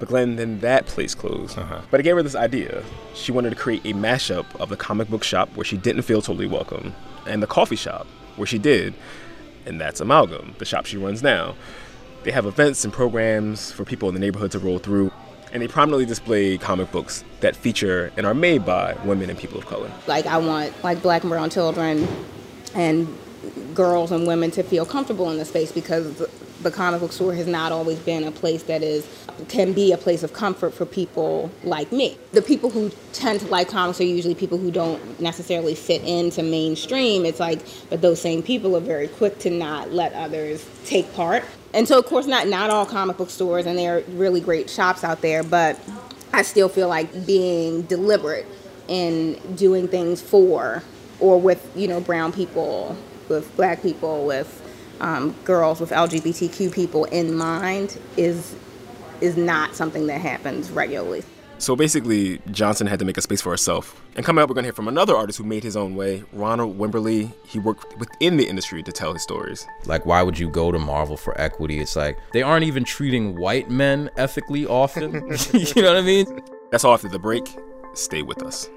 But 0.00 0.08
Glen, 0.08 0.34
then 0.34 0.58
that 0.58 0.86
place 0.86 1.14
closed. 1.14 1.56
Uh-huh. 1.56 1.82
But 1.88 2.00
it 2.00 2.02
gave 2.02 2.16
her 2.16 2.22
this 2.22 2.34
idea. 2.34 2.82
She 3.14 3.30
wanted 3.30 3.50
to 3.50 3.56
create 3.56 3.84
a 3.84 3.92
mashup 3.92 4.46
of 4.56 4.70
the 4.70 4.76
comic 4.76 5.08
book 5.08 5.22
shop 5.22 5.54
where 5.54 5.64
she 5.64 5.76
didn't 5.76 6.02
feel 6.02 6.20
totally 6.20 6.48
welcome 6.48 6.94
and 7.28 7.40
the 7.42 7.46
coffee 7.46 7.76
shop 7.76 8.08
where 8.34 8.46
she 8.46 8.58
did. 8.58 8.92
And 9.66 9.80
that's 9.80 10.00
Amalgam, 10.00 10.56
the 10.58 10.64
shop 10.64 10.86
she 10.86 10.96
runs 10.96 11.22
now. 11.22 11.54
They 12.24 12.32
have 12.32 12.44
events 12.44 12.84
and 12.84 12.92
programs 12.92 13.70
for 13.70 13.84
people 13.84 14.08
in 14.08 14.14
the 14.14 14.20
neighborhood 14.20 14.50
to 14.52 14.58
roll 14.58 14.78
through 14.78 15.12
and 15.54 15.62
they 15.62 15.68
prominently 15.68 16.04
display 16.04 16.58
comic 16.58 16.90
books 16.90 17.24
that 17.40 17.54
feature 17.54 18.12
and 18.16 18.26
are 18.26 18.34
made 18.34 18.66
by 18.66 18.94
women 19.04 19.30
and 19.30 19.38
people 19.38 19.56
of 19.56 19.64
color. 19.66 19.90
Like 20.08 20.26
I 20.26 20.36
want 20.36 20.74
like 20.82 21.00
black 21.00 21.22
and 21.22 21.30
brown 21.30 21.48
children 21.48 22.06
and 22.74 23.06
girls 23.72 24.10
and 24.10 24.26
women 24.26 24.50
to 24.50 24.62
feel 24.64 24.84
comfortable 24.84 25.30
in 25.30 25.38
the 25.38 25.44
space 25.44 25.70
because 25.70 26.26
the 26.62 26.70
comic 26.70 27.00
book 27.00 27.12
store 27.12 27.34
has 27.34 27.46
not 27.46 27.70
always 27.70 27.98
been 28.00 28.24
a 28.24 28.32
place 28.32 28.64
that 28.64 28.82
is 28.82 29.06
can 29.48 29.72
be 29.72 29.92
a 29.92 29.96
place 29.96 30.22
of 30.22 30.32
comfort 30.32 30.74
for 30.74 30.86
people 30.86 31.50
like 31.62 31.92
me. 31.92 32.16
The 32.32 32.42
people 32.42 32.70
who 32.70 32.90
tend 33.12 33.40
to 33.40 33.46
like 33.46 33.68
comics 33.68 34.00
are 34.00 34.04
usually 34.04 34.34
people 34.34 34.58
who 34.58 34.70
don't 34.70 35.20
necessarily 35.20 35.74
fit 35.74 36.02
into 36.02 36.42
mainstream. 36.42 37.24
It's 37.24 37.40
like, 37.40 37.60
but 37.90 38.00
those 38.02 38.20
same 38.20 38.42
people 38.42 38.76
are 38.76 38.80
very 38.80 39.08
quick 39.08 39.38
to 39.40 39.50
not 39.50 39.92
let 39.92 40.12
others 40.12 40.66
take 40.84 41.12
part. 41.14 41.44
And 41.72 41.88
so, 41.88 41.98
of 41.98 42.06
course, 42.06 42.26
not 42.26 42.48
not 42.48 42.70
all 42.70 42.86
comic 42.86 43.16
book 43.16 43.30
stores, 43.30 43.66
and 43.66 43.78
there 43.78 43.98
are 43.98 44.00
really 44.10 44.40
great 44.40 44.70
shops 44.70 45.02
out 45.02 45.20
there, 45.22 45.42
but 45.42 45.78
I 46.32 46.42
still 46.42 46.68
feel 46.68 46.88
like 46.88 47.26
being 47.26 47.82
deliberate 47.82 48.46
in 48.88 49.34
doing 49.56 49.88
things 49.88 50.20
for 50.20 50.82
or 51.20 51.40
with 51.40 51.70
you 51.74 51.88
know 51.88 52.00
brown 52.00 52.32
people, 52.32 52.96
with 53.28 53.54
black 53.56 53.82
people, 53.82 54.26
with 54.26 54.62
um, 55.00 55.34
girls, 55.44 55.80
with 55.80 55.90
LGBTQ 55.90 56.72
people 56.72 57.04
in 57.06 57.34
mind 57.34 57.98
is 58.16 58.54
is 59.24 59.36
not 59.36 59.74
something 59.74 60.06
that 60.06 60.20
happens 60.20 60.70
regularly. 60.70 61.24
So 61.58 61.74
basically, 61.76 62.40
Johnson 62.50 62.86
had 62.86 62.98
to 62.98 63.04
make 63.04 63.16
a 63.16 63.22
space 63.22 63.40
for 63.40 63.50
herself. 63.50 64.00
And 64.16 64.26
coming 64.26 64.42
up, 64.42 64.50
we're 64.50 64.54
going 64.54 64.64
to 64.64 64.66
hear 64.66 64.74
from 64.74 64.88
another 64.88 65.16
artist 65.16 65.38
who 65.38 65.44
made 65.44 65.62
his 65.62 65.76
own 65.76 65.94
way, 65.94 66.22
Ronald 66.32 66.78
Wimberly. 66.78 67.32
He 67.46 67.58
worked 67.58 67.96
within 67.98 68.36
the 68.36 68.46
industry 68.46 68.82
to 68.82 68.92
tell 68.92 69.12
his 69.12 69.22
stories. 69.22 69.66
Like, 69.86 70.04
why 70.04 70.22
would 70.22 70.38
you 70.38 70.50
go 70.50 70.70
to 70.72 70.78
Marvel 70.78 71.16
for 71.16 71.40
equity? 71.40 71.80
It's 71.80 71.96
like 71.96 72.18
they 72.32 72.42
aren't 72.42 72.66
even 72.66 72.84
treating 72.84 73.36
white 73.36 73.70
men 73.70 74.10
ethically 74.16 74.66
often. 74.66 75.12
you 75.52 75.82
know 75.82 75.94
what 75.94 75.96
I 75.96 76.02
mean? 76.02 76.40
That's 76.70 76.84
all 76.84 76.92
after 76.92 77.08
the 77.08 77.18
break. 77.18 77.48
Stay 77.94 78.22
with 78.22 78.42
us. 78.42 78.68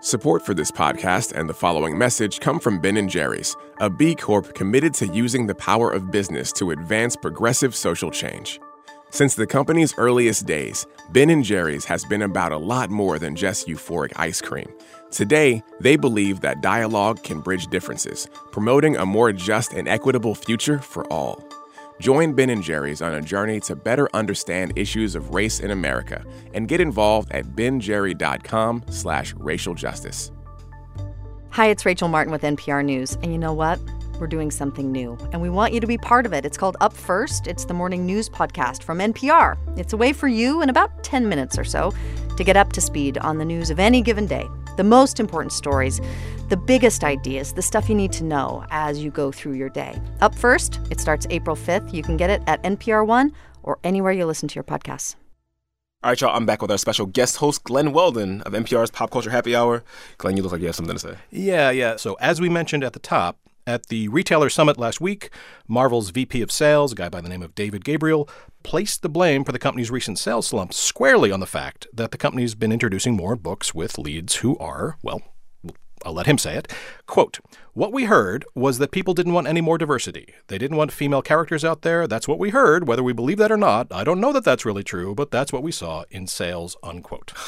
Support 0.00 0.46
for 0.46 0.54
this 0.54 0.70
podcast 0.70 1.32
and 1.32 1.48
the 1.48 1.54
following 1.54 1.98
message 1.98 2.40
come 2.40 2.60
from 2.60 2.80
Ben 2.80 3.08
& 3.08 3.10
Jerry's, 3.10 3.56
a 3.80 3.90
B 3.90 4.14
Corp 4.14 4.54
committed 4.54 4.94
to 4.94 5.06
using 5.08 5.46
the 5.46 5.54
power 5.56 5.90
of 5.90 6.10
business 6.10 6.52
to 6.54 6.70
advance 6.70 7.14
progressive 7.14 7.74
social 7.74 8.10
change. 8.10 8.58
Since 9.10 9.34
the 9.34 9.46
company's 9.46 9.94
earliest 9.96 10.44
days, 10.44 10.86
Ben 11.12 11.42
& 11.42 11.44
Jerry's 11.44 11.86
has 11.86 12.04
been 12.04 12.22
about 12.22 12.52
a 12.52 12.58
lot 12.58 12.90
more 12.90 13.18
than 13.18 13.34
just 13.34 13.66
euphoric 13.66 14.12
ice 14.16 14.40
cream. 14.40 14.68
Today, 15.10 15.62
they 15.80 15.96
believe 15.96 16.42
that 16.42 16.60
dialogue 16.60 17.22
can 17.22 17.40
bridge 17.40 17.68
differences, 17.68 18.28
promoting 18.52 18.96
a 18.96 19.06
more 19.06 19.32
just 19.32 19.72
and 19.72 19.88
equitable 19.88 20.34
future 20.34 20.78
for 20.78 21.10
all. 21.10 21.42
Join 21.98 22.34
Ben 22.34 22.62
& 22.62 22.62
Jerry's 22.62 23.00
on 23.00 23.14
a 23.14 23.22
journey 23.22 23.60
to 23.60 23.74
better 23.74 24.08
understand 24.12 24.74
issues 24.76 25.14
of 25.14 25.34
race 25.34 25.60
in 25.60 25.70
America 25.70 26.22
and 26.52 26.68
get 26.68 26.80
involved 26.80 27.32
at 27.32 27.56
benjerry.com 27.56 28.84
slash 28.90 29.34
racial 29.38 29.74
justice. 29.74 30.30
Hi, 31.50 31.66
it's 31.66 31.86
Rachel 31.86 32.08
Martin 32.08 32.30
with 32.30 32.42
NPR 32.42 32.84
News. 32.84 33.14
And 33.22 33.32
you 33.32 33.38
know 33.38 33.54
what? 33.54 33.80
We're 34.18 34.26
doing 34.26 34.50
something 34.50 34.90
new, 34.90 35.16
and 35.32 35.40
we 35.40 35.48
want 35.48 35.72
you 35.72 35.80
to 35.80 35.86
be 35.86 35.96
part 35.96 36.26
of 36.26 36.32
it. 36.32 36.44
It's 36.44 36.56
called 36.56 36.76
Up 36.80 36.92
First. 36.92 37.46
It's 37.46 37.64
the 37.64 37.74
morning 37.74 38.04
news 38.04 38.28
podcast 38.28 38.82
from 38.82 38.98
NPR. 38.98 39.56
It's 39.78 39.92
a 39.92 39.96
way 39.96 40.12
for 40.12 40.26
you 40.26 40.60
in 40.60 40.70
about 40.70 41.04
10 41.04 41.28
minutes 41.28 41.56
or 41.56 41.64
so 41.64 41.92
to 42.36 42.44
get 42.44 42.56
up 42.56 42.72
to 42.72 42.80
speed 42.80 43.18
on 43.18 43.38
the 43.38 43.44
news 43.44 43.70
of 43.70 43.78
any 43.78 44.02
given 44.02 44.26
day. 44.26 44.46
The 44.76 44.84
most 44.84 45.20
important 45.20 45.52
stories, 45.52 46.00
the 46.48 46.56
biggest 46.56 47.04
ideas, 47.04 47.52
the 47.52 47.62
stuff 47.62 47.88
you 47.88 47.94
need 47.94 48.12
to 48.12 48.24
know 48.24 48.64
as 48.70 49.02
you 49.02 49.10
go 49.10 49.30
through 49.30 49.54
your 49.54 49.68
day. 49.68 50.00
Up 50.20 50.34
First, 50.34 50.80
it 50.90 51.00
starts 51.00 51.26
April 51.30 51.54
5th. 51.54 51.94
You 51.94 52.02
can 52.02 52.16
get 52.16 52.30
it 52.30 52.42
at 52.46 52.62
NPR 52.64 53.06
One 53.06 53.32
or 53.62 53.78
anywhere 53.84 54.12
you 54.12 54.26
listen 54.26 54.48
to 54.48 54.54
your 54.56 54.64
podcasts. 54.64 55.14
All 56.00 56.10
right, 56.12 56.20
y'all, 56.20 56.36
I'm 56.36 56.46
back 56.46 56.62
with 56.62 56.70
our 56.70 56.78
special 56.78 57.06
guest 57.06 57.38
host, 57.38 57.64
Glen 57.64 57.92
Weldon 57.92 58.42
of 58.42 58.52
NPR's 58.52 58.92
Pop 58.92 59.10
Culture 59.10 59.30
Happy 59.30 59.56
Hour. 59.56 59.82
Glen, 60.16 60.36
you 60.36 60.44
look 60.44 60.52
like 60.52 60.60
you 60.60 60.68
have 60.68 60.76
something 60.76 60.94
to 60.94 61.00
say. 61.00 61.16
Yeah, 61.32 61.70
yeah. 61.70 61.96
So, 61.96 62.14
as 62.20 62.40
we 62.40 62.48
mentioned 62.48 62.84
at 62.84 62.92
the 62.92 63.00
top, 63.00 63.36
at 63.68 63.88
the 63.88 64.08
Retailer 64.08 64.48
Summit 64.48 64.78
last 64.78 64.98
week, 64.98 65.28
Marvel's 65.68 66.08
VP 66.08 66.40
of 66.40 66.50
Sales, 66.50 66.92
a 66.92 66.94
guy 66.94 67.10
by 67.10 67.20
the 67.20 67.28
name 67.28 67.42
of 67.42 67.54
David 67.54 67.84
Gabriel, 67.84 68.26
placed 68.62 69.02
the 69.02 69.10
blame 69.10 69.44
for 69.44 69.52
the 69.52 69.58
company's 69.58 69.90
recent 69.90 70.18
sales 70.18 70.46
slump 70.46 70.72
squarely 70.72 71.30
on 71.30 71.40
the 71.40 71.46
fact 71.46 71.86
that 71.92 72.10
the 72.10 72.16
company's 72.16 72.54
been 72.54 72.72
introducing 72.72 73.14
more 73.14 73.36
books 73.36 73.74
with 73.74 73.98
leads 73.98 74.36
who 74.36 74.56
are, 74.56 74.96
well, 75.02 75.20
I'll 76.02 76.14
let 76.14 76.24
him 76.24 76.38
say 76.38 76.54
it. 76.54 76.72
Quote, 77.06 77.40
What 77.74 77.92
we 77.92 78.04
heard 78.04 78.46
was 78.54 78.78
that 78.78 78.90
people 78.90 79.12
didn't 79.12 79.34
want 79.34 79.46
any 79.46 79.60
more 79.60 79.76
diversity. 79.76 80.32
They 80.46 80.56
didn't 80.56 80.78
want 80.78 80.90
female 80.90 81.20
characters 81.20 81.62
out 81.62 81.82
there. 81.82 82.06
That's 82.06 82.26
what 82.26 82.38
we 82.38 82.48
heard, 82.48 82.88
whether 82.88 83.02
we 83.02 83.12
believe 83.12 83.38
that 83.38 83.52
or 83.52 83.58
not. 83.58 83.88
I 83.90 84.02
don't 84.02 84.20
know 84.20 84.32
that 84.32 84.44
that's 84.44 84.64
really 84.64 84.84
true, 84.84 85.14
but 85.14 85.30
that's 85.30 85.52
what 85.52 85.62
we 85.62 85.72
saw 85.72 86.04
in 86.10 86.26
sales, 86.26 86.74
unquote. 86.82 87.32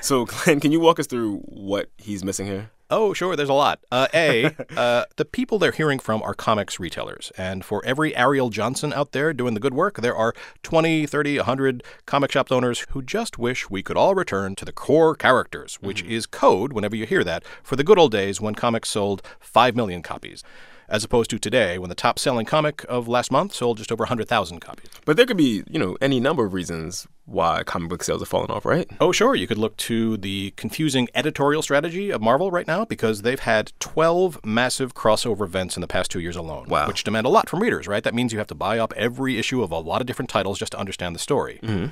So, 0.00 0.24
Glen, 0.24 0.60
can 0.60 0.72
you 0.72 0.80
walk 0.80 0.98
us 0.98 1.06
through 1.06 1.40
what 1.40 1.90
he's 1.98 2.24
missing 2.24 2.46
here? 2.46 2.70
Oh, 2.88 3.12
sure. 3.12 3.34
There's 3.34 3.48
a 3.48 3.54
lot. 3.54 3.80
Uh, 3.90 4.06
a, 4.14 4.54
uh, 4.76 5.04
the 5.16 5.24
people 5.24 5.58
they're 5.58 5.72
hearing 5.72 5.98
from 5.98 6.22
are 6.22 6.34
comics 6.34 6.78
retailers. 6.78 7.32
And 7.36 7.64
for 7.64 7.84
every 7.84 8.12
Ariell 8.12 8.50
Johnson 8.50 8.92
out 8.92 9.12
there 9.12 9.32
doing 9.32 9.54
the 9.54 9.60
good 9.60 9.74
work, 9.74 10.00
there 10.00 10.14
are 10.14 10.34
20, 10.62 11.06
30, 11.06 11.38
100 11.38 11.82
comic 12.06 12.30
shop 12.30 12.52
owners 12.52 12.86
who 12.90 13.02
just 13.02 13.38
wish 13.38 13.68
we 13.68 13.82
could 13.82 13.96
all 13.96 14.14
return 14.14 14.54
to 14.56 14.64
the 14.64 14.72
core 14.72 15.16
characters, 15.16 15.78
which 15.80 16.02
is 16.04 16.26
code, 16.26 16.72
whenever 16.72 16.94
you 16.94 17.06
hear 17.06 17.24
that, 17.24 17.44
for 17.62 17.74
the 17.74 17.84
good 17.84 17.98
old 17.98 18.12
days 18.12 18.40
when 18.40 18.54
comics 18.54 18.88
sold 18.88 19.20
5 19.40 19.74
million 19.74 20.02
copies. 20.02 20.44
As 20.88 21.02
opposed 21.04 21.30
to 21.30 21.38
today, 21.38 21.78
when 21.78 21.88
the 21.88 21.94
top 21.96 22.18
selling 22.18 22.46
comic 22.46 22.84
of 22.88 23.08
last 23.08 23.30
month 23.32 23.52
sold 23.54 23.78
just 23.78 23.90
over 23.90 24.02
100,000 24.02 24.60
copies. 24.60 24.88
But 25.04 25.16
there 25.16 25.26
could 25.26 25.36
be, 25.36 25.64
you 25.68 25.78
know, 25.78 25.96
any 26.00 26.20
number 26.20 26.44
of 26.44 26.52
reasons 26.54 27.06
why 27.24 27.64
comic 27.64 27.88
book 27.88 28.04
sales 28.04 28.20
have 28.20 28.28
fallen 28.28 28.52
off, 28.52 28.64
right? 28.64 28.88
Oh, 29.00 29.10
sure. 29.10 29.34
You 29.34 29.48
could 29.48 29.58
look 29.58 29.76
to 29.78 30.16
the 30.16 30.52
confusing 30.56 31.08
editorial 31.12 31.60
strategy 31.60 32.10
of 32.10 32.22
Marvel 32.22 32.52
right 32.52 32.68
now 32.68 32.84
because 32.84 33.22
they've 33.22 33.40
had 33.40 33.72
12 33.80 34.44
massive 34.44 34.94
crossover 34.94 35.40
events 35.42 35.76
in 35.76 35.80
the 35.80 35.88
past 35.88 36.08
two 36.12 36.20
years 36.20 36.36
alone, 36.36 36.66
Wow. 36.68 36.86
which 36.86 37.02
demand 37.02 37.26
a 37.26 37.30
lot 37.30 37.48
from 37.48 37.60
readers, 37.60 37.88
right? 37.88 38.04
That 38.04 38.14
means 38.14 38.32
you 38.32 38.38
have 38.38 38.46
to 38.46 38.54
buy 38.54 38.78
up 38.78 38.92
every 38.96 39.38
issue 39.38 39.60
of 39.64 39.72
a 39.72 39.78
lot 39.80 40.00
of 40.00 40.06
different 40.06 40.28
titles 40.28 40.56
just 40.56 40.70
to 40.72 40.78
understand 40.78 41.16
the 41.16 41.18
story. 41.18 41.58
Mm-hmm. 41.64 41.86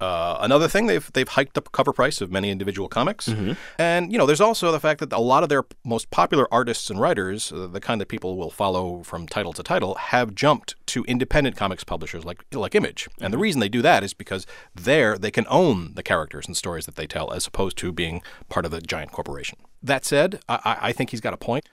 Uh, 0.00 0.38
another 0.40 0.66
thing, 0.68 0.86
they've 0.86 1.10
they've 1.12 1.28
hiked 1.28 1.54
the 1.54 1.60
cover 1.60 1.92
price 1.92 2.20
of 2.20 2.30
many 2.30 2.50
individual 2.50 2.88
comics, 2.88 3.28
and 3.78 4.10
you 4.12 4.18
know, 4.18 4.26
there's 4.26 4.40
also 4.40 4.72
the 4.72 4.80
fact 4.80 5.00
that 5.00 5.12
a 5.12 5.18
lot 5.20 5.42
of 5.42 5.48
their 5.48 5.64
most 5.84 6.10
popular 6.10 6.46
artists 6.52 6.88
and 6.90 6.98
writers, 7.00 7.52
uh, 7.52 7.66
the 7.66 7.80
kind 7.80 8.00
that 8.00 8.08
people 8.08 8.36
will 8.36 8.50
follow 8.50 9.02
from 9.02 9.26
title 9.28 9.52
to 9.52 9.62
title, 9.62 9.94
have 9.96 10.34
jumped 10.34 10.74
to 10.86 11.04
independent 11.04 11.56
comics 11.56 11.84
publishers 11.84 12.24
like 12.24 12.44
like 12.52 12.74
Image. 12.74 13.08
And 13.20 13.32
the 13.32 13.38
reason 13.38 13.60
they 13.60 13.68
do 13.68 13.82
that 13.82 14.02
is 14.02 14.14
because 14.14 14.46
there 14.74 15.18
they 15.18 15.30
can 15.30 15.46
own 15.48 15.94
the 15.94 16.02
characters 16.02 16.46
and 16.46 16.56
stories 16.56 16.86
that 16.86 16.96
they 16.96 17.06
tell, 17.06 17.32
as 17.32 17.46
opposed 17.46 17.76
to 17.78 17.92
being 17.92 18.22
part 18.48 18.64
of 18.64 18.72
a 18.72 18.80
giant 18.80 19.12
corporation. 19.12 19.58
That 19.82 20.04
said, 20.04 20.40
I 20.48 20.76
I 20.88 20.92
think 20.92 21.10
he's 21.10 21.20
got 21.20 21.34
a 21.34 21.36
point. 21.36 21.68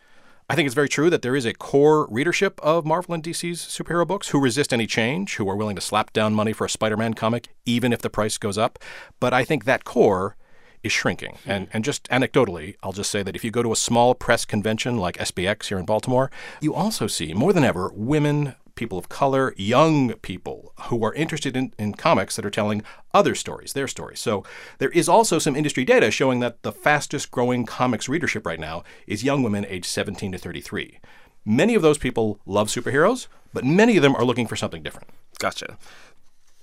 I 0.49 0.55
think 0.55 0.65
it's 0.65 0.75
very 0.75 0.87
true 0.87 1.09
that 1.09 1.23
there 1.23 1.35
is 1.35 1.45
a 1.45 1.53
core 1.53 2.07
readership 2.09 2.61
of 2.63 2.85
Marvel 2.85 3.13
and 3.13 3.21
DC's 3.21 3.59
superhero 3.59 4.07
books 4.07 4.29
who 4.29 4.39
resist 4.39 4.71
any 4.71 4.87
change, 4.87 5.35
who 5.35 5.49
are 5.49 5.57
willing 5.57 5.75
to 5.75 5.81
slap 5.81 6.13
down 6.13 6.33
money 6.33 6.53
for 6.53 6.63
a 6.63 6.69
Spider 6.69 6.95
Man 6.95 7.13
comic, 7.15 7.49
even 7.65 7.91
if 7.91 8.01
the 8.01 8.09
price 8.09 8.37
goes 8.37 8.57
up. 8.57 8.79
But 9.19 9.33
I 9.33 9.43
think 9.43 9.65
that 9.65 9.83
core 9.83 10.37
is 10.83 10.93
shrinking. 10.93 11.37
Hmm. 11.43 11.51
And, 11.51 11.67
and 11.73 11.83
just 11.83 12.07
anecdotally, 12.09 12.75
I'll 12.81 12.93
just 12.93 13.11
say 13.11 13.23
that 13.23 13.35
if 13.35 13.43
you 13.43 13.51
go 13.51 13.61
to 13.61 13.73
a 13.73 13.75
small 13.75 14.15
press 14.15 14.45
convention 14.45 14.97
like 14.97 15.17
SPX 15.17 15.67
here 15.67 15.79
in 15.79 15.85
Baltimore, 15.85 16.31
you 16.61 16.73
also 16.73 17.07
see 17.07 17.33
more 17.33 17.51
than 17.51 17.65
ever 17.65 17.91
women, 17.93 18.55
people 18.77 18.97
of 18.97 19.09
color, 19.09 19.53
young 19.57 20.13
people 20.15 20.71
who 20.83 21.03
are 21.03 21.13
interested 21.13 21.57
in, 21.57 21.73
in 21.77 21.93
comics 21.93 22.35
that 22.35 22.45
are 22.45 22.49
telling 22.49 22.83
other 23.13 23.35
stories, 23.35 23.73
their 23.73 23.87
stories. 23.87 24.19
So 24.19 24.45
there 24.77 24.89
is 24.89 25.09
also 25.09 25.39
some 25.39 25.55
industry 25.55 25.83
data 25.83 26.11
showing 26.11 26.39
that 26.39 26.63
the 26.63 26.71
fastest 26.71 27.31
growing 27.31 27.65
comics 27.65 28.07
readership 28.07 28.45
right 28.45 28.59
now 28.59 28.83
is 29.05 29.23
young 29.23 29.43
women 29.43 29.65
aged 29.67 29.87
17 29.87 30.31
to 30.31 30.37
33. 30.37 30.99
Many 31.43 31.75
of 31.75 31.81
those 31.81 31.97
people 31.97 32.39
love 32.45 32.69
superheroes, 32.69 33.27
but 33.53 33.65
many 33.65 33.97
of 33.97 34.03
them 34.03 34.15
are 34.15 34.25
looking 34.25 34.47
for 34.47 34.55
something 34.55 34.83
different. 34.83 35.09
Gotcha. 35.39 35.77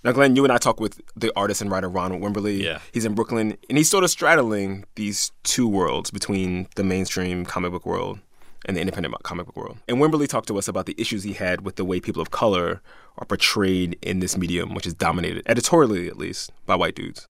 Now, 0.04 0.12
Glen, 0.12 0.36
you 0.36 0.44
and 0.44 0.52
I 0.52 0.58
talked 0.58 0.80
with 0.80 1.00
the 1.16 1.32
artist 1.34 1.62
and 1.62 1.70
writer 1.70 1.88
Ronald 1.88 2.20
Wimberly. 2.20 2.62
Yeah. 2.62 2.80
He's 2.92 3.06
in 3.06 3.14
Brooklyn, 3.14 3.56
and 3.70 3.78
he's 3.78 3.88
sort 3.88 4.04
of 4.04 4.10
straddling 4.10 4.84
these 4.96 5.32
two 5.42 5.66
worlds 5.66 6.10
between 6.10 6.68
the 6.76 6.84
mainstream 6.84 7.46
comic 7.46 7.72
book 7.72 7.86
world 7.86 8.20
and 8.64 8.76
the 8.76 8.80
independent 8.80 9.14
comic 9.22 9.46
book 9.46 9.56
world. 9.56 9.78
And 9.88 9.98
Wimberly 9.98 10.26
talked 10.28 10.48
to 10.48 10.58
us 10.58 10.68
about 10.68 10.86
the 10.86 10.94
issues 10.98 11.22
he 11.22 11.34
had 11.34 11.62
with 11.62 11.76
the 11.76 11.84
way 11.84 12.00
people 12.00 12.22
of 12.22 12.30
color 12.30 12.80
are 13.18 13.26
portrayed 13.26 13.98
in 14.02 14.20
this 14.20 14.36
medium, 14.36 14.74
which 14.74 14.86
is 14.86 14.94
dominated, 14.94 15.42
editorially 15.46 16.08
at 16.08 16.16
least, 16.18 16.50
by 16.66 16.74
white 16.74 16.94
dudes. 16.94 17.26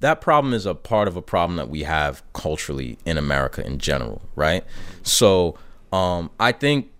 that 0.00 0.20
problem 0.20 0.52
is 0.52 0.66
a 0.66 0.74
part 0.74 1.08
of 1.08 1.16
a 1.16 1.22
problem 1.22 1.56
that 1.56 1.70
we 1.70 1.84
have 1.84 2.22
culturally 2.34 2.98
in 3.06 3.16
America 3.16 3.64
in 3.66 3.78
general, 3.78 4.20
right? 4.36 4.62
So 5.02 5.56
um, 5.92 6.30
I 6.38 6.52
think 6.52 6.90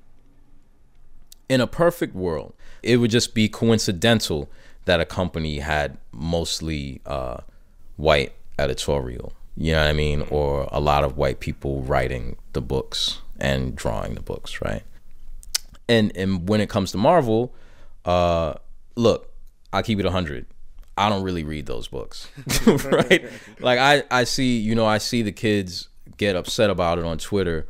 in 1.48 1.60
a 1.60 1.66
perfect 1.66 2.14
world, 2.14 2.54
it 2.82 2.96
would 2.96 3.10
just 3.10 3.34
be 3.34 3.48
coincidental 3.48 4.48
that 4.86 5.00
a 5.00 5.04
company 5.04 5.58
had 5.58 5.98
mostly 6.12 7.00
uh, 7.04 7.38
white 7.96 8.32
editorial. 8.58 9.32
You 9.56 9.72
know 9.72 9.80
what 9.80 9.88
I 9.88 9.92
mean? 9.92 10.26
Or 10.30 10.68
a 10.72 10.80
lot 10.80 11.04
of 11.04 11.16
white 11.16 11.40
people 11.40 11.82
writing 11.82 12.36
the 12.54 12.60
books 12.60 13.20
and 13.38 13.74
drawing 13.76 14.14
the 14.14 14.22
books, 14.22 14.60
right? 14.60 14.82
And 15.88 16.16
and 16.16 16.48
when 16.48 16.60
it 16.60 16.68
comes 16.68 16.92
to 16.92 16.98
Marvel, 16.98 17.54
uh, 18.04 18.54
look, 18.96 19.32
I 19.72 19.82
keep 19.82 19.98
it 19.98 20.06
hundred. 20.06 20.46
I 20.96 21.08
don't 21.08 21.24
really 21.24 21.42
read 21.42 21.66
those 21.66 21.88
books, 21.88 22.28
right? 22.66 23.28
Like 23.58 23.80
I, 23.80 24.04
I 24.12 24.24
see, 24.24 24.58
you 24.58 24.76
know, 24.76 24.86
I 24.86 24.98
see 24.98 25.22
the 25.22 25.32
kids 25.32 25.88
get 26.18 26.36
upset 26.36 26.70
about 26.70 26.98
it 26.98 27.04
on 27.04 27.18
Twitter, 27.18 27.66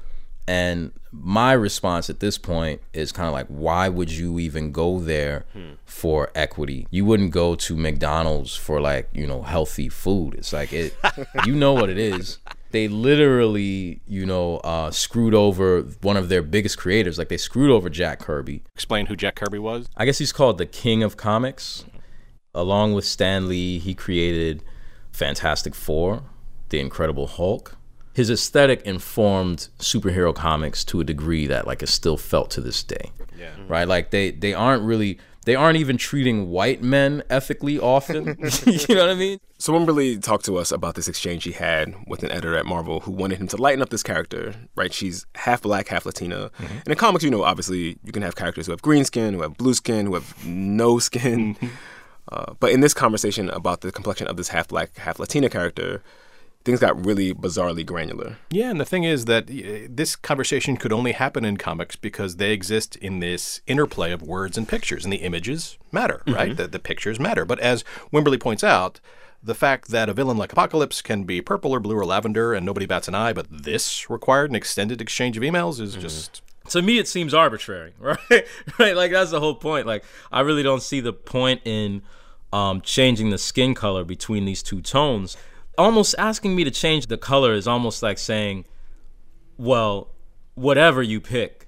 and 0.47 0.92
my 1.11 1.52
response 1.52 2.11
at 2.11 2.21
this 2.21 2.37
point 2.37 2.80
is 2.92 3.12
kind 3.12 3.28
of 3.28 3.33
like, 3.33 3.47
why 3.47 3.88
would 3.88 4.11
you 4.11 4.38
even 4.40 4.73
go 4.73 4.99
there 4.99 5.47
for 5.87 6.30
equity? 6.35 6.87
You 6.90 7.04
wouldn't 7.04 7.30
go 7.30 7.54
to 7.54 7.76
McDonald's 7.76 8.56
for 8.56 8.80
like, 8.80 9.09
you 9.12 9.26
know, 9.26 9.42
healthy 9.42 9.88
food. 9.88 10.35
It's 10.35 10.52
like 10.52 10.73
it, 10.73 10.94
you 11.47 11.54
know 11.54 11.73
what 11.73 11.88
it 11.88 11.99
is. 11.99 12.38
They 12.75 12.88
literally, 12.88 14.00
you 14.04 14.26
know, 14.26 14.57
uh, 14.57 14.90
screwed 14.90 15.33
over 15.33 15.83
one 16.02 16.16
of 16.16 16.28
their 16.28 16.43
biggest 16.43 16.76
creators. 16.76 17.19
Like 17.19 17.28
they 17.28 17.37
screwed 17.37 17.71
over 17.71 17.88
Jack 17.88 18.19
Kirby. 18.19 18.64
Explain 18.75 19.07
who 19.07 19.14
Jack 19.14 19.37
Kirby 19.37 19.61
was. 19.61 19.87
I 19.97 20.04
guess 20.04 20.19
he's 20.19 20.33
called 20.33 20.59
the 20.59 20.66
king 20.66 21.04
of 21.04 21.16
comics. 21.16 21.85
Along 22.52 22.93
with 22.93 23.04
Stan 23.04 23.47
Lee, 23.47 23.78
he 23.78 23.95
created 23.95 24.64
Fantastic 25.12 25.73
Four, 25.73 26.25
The 26.71 26.81
Incredible 26.81 27.28
Hulk. 27.28 27.76
His 28.12 28.28
aesthetic 28.28 28.83
informed 28.83 29.69
superhero 29.78 30.35
comics 30.35 30.83
to 30.87 31.00
a 31.00 31.04
degree 31.04 31.47
that 31.47 31.69
like 31.69 31.81
is 31.81 31.90
still 31.90 32.16
felt 32.16 32.50
to 32.50 32.61
this 32.61 32.83
day. 32.83 33.12
Yeah. 33.38 33.54
Right? 33.69 33.87
Like 33.87 34.11
they 34.11 34.33
they 34.33 34.52
aren't 34.52 34.83
really 34.83 35.21
they 35.44 35.54
aren't 35.54 35.78
even 35.78 35.96
treating 35.96 36.50
white 36.50 36.82
men 36.82 37.22
ethically 37.30 37.78
often. 37.78 38.26
you 38.66 38.94
know 38.94 39.02
what 39.02 39.10
I 39.10 39.14
mean? 39.14 39.40
So 39.58 39.72
Wimberly 39.72 40.22
talked 40.22 40.44
to 40.46 40.56
us 40.56 40.72
about 40.72 40.94
this 40.94 41.08
exchange 41.08 41.44
he 41.44 41.52
had 41.52 41.94
with 42.06 42.22
an 42.22 42.30
editor 42.30 42.56
at 42.56 42.66
Marvel 42.66 43.00
who 43.00 43.12
wanted 43.12 43.38
him 43.38 43.48
to 43.48 43.56
lighten 43.56 43.82
up 43.82 43.90
this 43.90 44.02
character, 44.02 44.54
right? 44.76 44.92
She's 44.92 45.26
half 45.36 45.62
black, 45.62 45.88
half 45.88 46.04
Latina. 46.04 46.50
And 46.58 46.88
in 46.88 46.96
comics, 46.96 47.24
you 47.24 47.30
know, 47.30 47.44
obviously 47.44 47.98
you 48.04 48.12
can 48.12 48.22
have 48.22 48.36
characters 48.36 48.66
who 48.66 48.72
have 48.72 48.82
green 48.82 49.04
skin, 49.04 49.34
who 49.34 49.42
have 49.42 49.56
blue 49.56 49.74
skin, 49.74 50.06
who 50.06 50.14
have 50.14 50.44
no 50.46 50.98
skin. 50.98 51.56
Uh, 52.32 52.54
but 52.58 52.72
in 52.72 52.80
this 52.80 52.94
conversation 52.94 53.50
about 53.50 53.82
the 53.82 53.92
complexion 53.92 54.26
of 54.26 54.38
this 54.38 54.48
half 54.48 54.66
black, 54.66 54.96
half 54.96 55.18
Latina 55.18 55.50
character, 55.50 56.02
things 56.64 56.80
got 56.80 57.04
really 57.04 57.35
bizarrely 57.35 57.85
granular. 57.85 58.38
Yeah, 58.50 58.71
and 58.71 58.80
the 58.80 58.85
thing 58.85 59.04
is 59.04 59.26
that 59.26 59.50
uh, 59.50 59.87
this 59.90 60.16
conversation 60.16 60.76
could 60.76 60.92
only 60.92 61.12
happen 61.12 61.44
in 61.44 61.56
comics 61.56 61.97
because 61.97 62.37
they 62.37 62.52
exist 62.52 62.97
in 62.97 63.21
this 63.21 63.61
interplay 63.66 64.12
of 64.12 64.23
words 64.23 64.56
and 64.56 64.66
pictures, 64.66 65.04
and 65.04 65.12
the 65.12 65.18
images 65.18 65.78
matter, 65.92 66.23
right? 66.26 66.56
The, 66.56 66.66
the 66.66 66.78
pictures 66.78 67.21
matter. 67.21 67.44
But 67.44 67.61
as 67.61 67.85
Wimberly 68.12 68.40
points 68.40 68.64
out, 68.64 69.00
the 69.42 69.54
fact 69.54 69.88
that 69.88 70.09
a 70.09 70.14
villain 70.14 70.38
like 70.38 70.52
Apocalypse 70.52 71.02
can 71.02 71.25
be 71.25 71.42
purple 71.42 71.71
or 71.73 71.80
blue 71.80 71.97
or 71.97 72.06
lavender 72.06 72.54
and 72.54 72.64
nobody 72.64 72.87
bats 72.87 73.09
an 73.09 73.14
eye, 73.14 73.35
but 73.35 73.47
this 73.50 74.09
required 74.09 74.50
an 74.50 74.56
extended 74.56 75.02
exchange 75.02 75.37
of 75.37 75.42
emails 75.42 75.80
is 75.80 75.94
just. 75.94 76.40
to 76.71 76.80
me 76.80 76.99
it 76.99 77.06
seems 77.06 77.35
arbitrary 77.35 77.92
right 77.99 78.47
right 78.78 78.97
like 78.97 79.12
that's 79.12 79.30
the 79.30 79.38
whole 79.38 79.54
point 79.54 79.87
like 79.87 80.02
i 80.33 80.40
really 80.40 80.62
don't 80.62 80.83
see 80.83 80.99
the 80.99 81.12
point 81.12 81.61
in 81.66 82.00
um, 82.54 82.80
changing 82.80 83.28
the 83.28 83.37
skin 83.37 83.75
color 83.75 84.02
between 84.02 84.47
these 84.47 84.62
two 84.62 84.80
tones 84.80 85.37
almost 85.78 86.14
asking 86.19 86.54
me 86.57 86.64
to 86.64 86.71
change 86.71 87.07
the 87.07 87.19
color 87.19 87.54
is 87.54 87.66
almost 87.66 88.02
like 88.02 88.19
saying 88.19 88.66
well, 89.57 90.09
whatever 90.54 91.02
you 91.02 91.21
pick, 91.21 91.66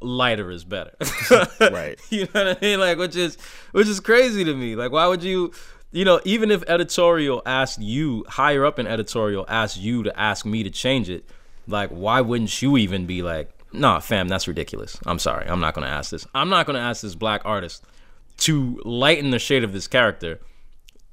lighter 0.00 0.50
is 0.50 0.64
better. 0.64 0.94
Right. 1.60 2.00
you 2.10 2.22
know 2.34 2.44
what 2.44 2.58
I 2.58 2.60
mean? 2.60 2.80
Like, 2.80 2.98
which 2.98 3.16
is 3.16 3.36
which 3.72 3.88
is 3.88 4.00
crazy 4.00 4.44
to 4.44 4.54
me. 4.54 4.74
Like, 4.76 4.92
why 4.92 5.06
would 5.06 5.22
you? 5.22 5.52
You 5.92 6.04
know, 6.06 6.20
even 6.24 6.50
if 6.50 6.62
editorial 6.68 7.42
asked 7.44 7.80
you 7.80 8.24
higher 8.26 8.64
up 8.64 8.78
in 8.78 8.86
editorial 8.86 9.44
asked 9.46 9.78
you 9.78 10.02
to 10.04 10.18
ask 10.18 10.46
me 10.46 10.62
to 10.62 10.70
change 10.70 11.10
it, 11.10 11.28
like, 11.68 11.90
why 11.90 12.22
wouldn't 12.22 12.62
you 12.62 12.78
even 12.78 13.04
be 13.06 13.22
like, 13.22 13.50
nah, 13.74 14.00
fam, 14.00 14.26
that's 14.26 14.48
ridiculous. 14.48 14.98
I'm 15.04 15.18
sorry, 15.18 15.46
I'm 15.46 15.60
not 15.60 15.74
gonna 15.74 15.88
ask 15.88 16.10
this. 16.10 16.26
I'm 16.34 16.48
not 16.48 16.66
gonna 16.66 16.78
ask 16.78 17.02
this 17.02 17.14
black 17.14 17.42
artist 17.44 17.84
to 18.38 18.80
lighten 18.84 19.30
the 19.30 19.38
shade 19.38 19.64
of 19.64 19.72
this 19.72 19.86
character 19.86 20.40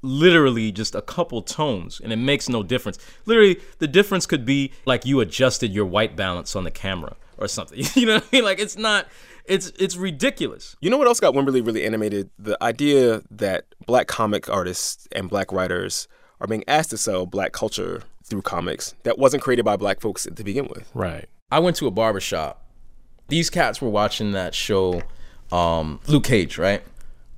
literally 0.02 0.72
just 0.72 0.94
a 0.94 1.02
couple 1.02 1.42
tones 1.42 2.00
and 2.02 2.12
it 2.12 2.16
makes 2.16 2.48
no 2.48 2.62
difference. 2.62 2.98
Literally, 3.26 3.60
the 3.78 3.88
difference 3.88 4.26
could 4.26 4.44
be 4.44 4.72
like 4.86 5.04
you 5.04 5.20
adjusted 5.20 5.72
your 5.72 5.86
white 5.86 6.16
balance 6.16 6.56
on 6.56 6.64
the 6.64 6.70
camera 6.70 7.16
or 7.38 7.48
something. 7.48 7.84
You 7.94 8.06
know 8.06 8.14
what 8.14 8.24
I 8.32 8.36
mean? 8.36 8.44
Like 8.44 8.58
it's 8.58 8.76
not 8.76 9.06
it's 9.44 9.72
it's 9.78 9.96
ridiculous. 9.96 10.76
You 10.80 10.90
know 10.90 10.96
what 10.96 11.06
else 11.06 11.20
got 11.20 11.34
Wimberly 11.34 11.64
really 11.64 11.84
animated? 11.84 12.30
The 12.38 12.56
idea 12.62 13.22
that 13.30 13.66
black 13.86 14.06
comic 14.06 14.48
artists 14.48 15.08
and 15.12 15.28
black 15.28 15.52
writers 15.52 16.08
are 16.40 16.46
being 16.46 16.64
asked 16.68 16.90
to 16.90 16.96
sell 16.96 17.26
black 17.26 17.52
culture 17.52 18.02
through 18.24 18.42
comics 18.42 18.94
that 19.02 19.18
wasn't 19.18 19.42
created 19.42 19.64
by 19.64 19.76
black 19.76 20.00
folks 20.00 20.26
to 20.34 20.44
begin 20.44 20.68
with. 20.68 20.88
Right. 20.94 21.28
I 21.50 21.58
went 21.58 21.76
to 21.76 21.86
a 21.86 21.90
barber 21.90 22.20
shop. 22.20 22.64
These 23.28 23.50
cats 23.50 23.82
were 23.82 23.90
watching 23.90 24.32
that 24.32 24.54
show, 24.54 25.02
um, 25.52 26.00
Luke 26.06 26.24
Cage, 26.24 26.56
right? 26.58 26.82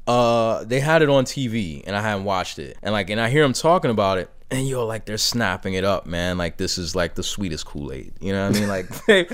Uh, 0.07 0.65
they 0.65 0.81
had 0.81 1.03
it 1.03 1.09
on 1.09 1.25
TV, 1.25 1.83
and 1.87 1.95
I 1.95 2.01
hadn't 2.03 2.25
watched 2.25 2.59
it. 2.59 2.77
And 2.83 2.93
like, 2.93 3.11
and 3.11 3.21
I 3.21 3.29
hear 3.31 3.43
them 3.43 3.53
talking 3.53 3.91
about 3.91 4.19
it, 4.19 4.29
and 4.51 4.67
yo, 4.69 4.85
like 4.85 5.05
they're 5.05 5.17
snapping 5.19 5.75
it 5.75 5.85
up, 5.85 6.07
man. 6.07 6.37
Like 6.39 6.57
this 6.57 6.77
is 6.77 6.95
like 6.97 7.15
the 7.15 7.23
sweetest 7.23 7.67
Kool 7.67 7.93
Aid. 7.93 8.13
You 8.21 8.33
know 8.33 8.49
what 8.49 8.57
I 8.57 8.61
mean? 8.61 8.69
Like 8.69 9.07
they, 9.07 9.25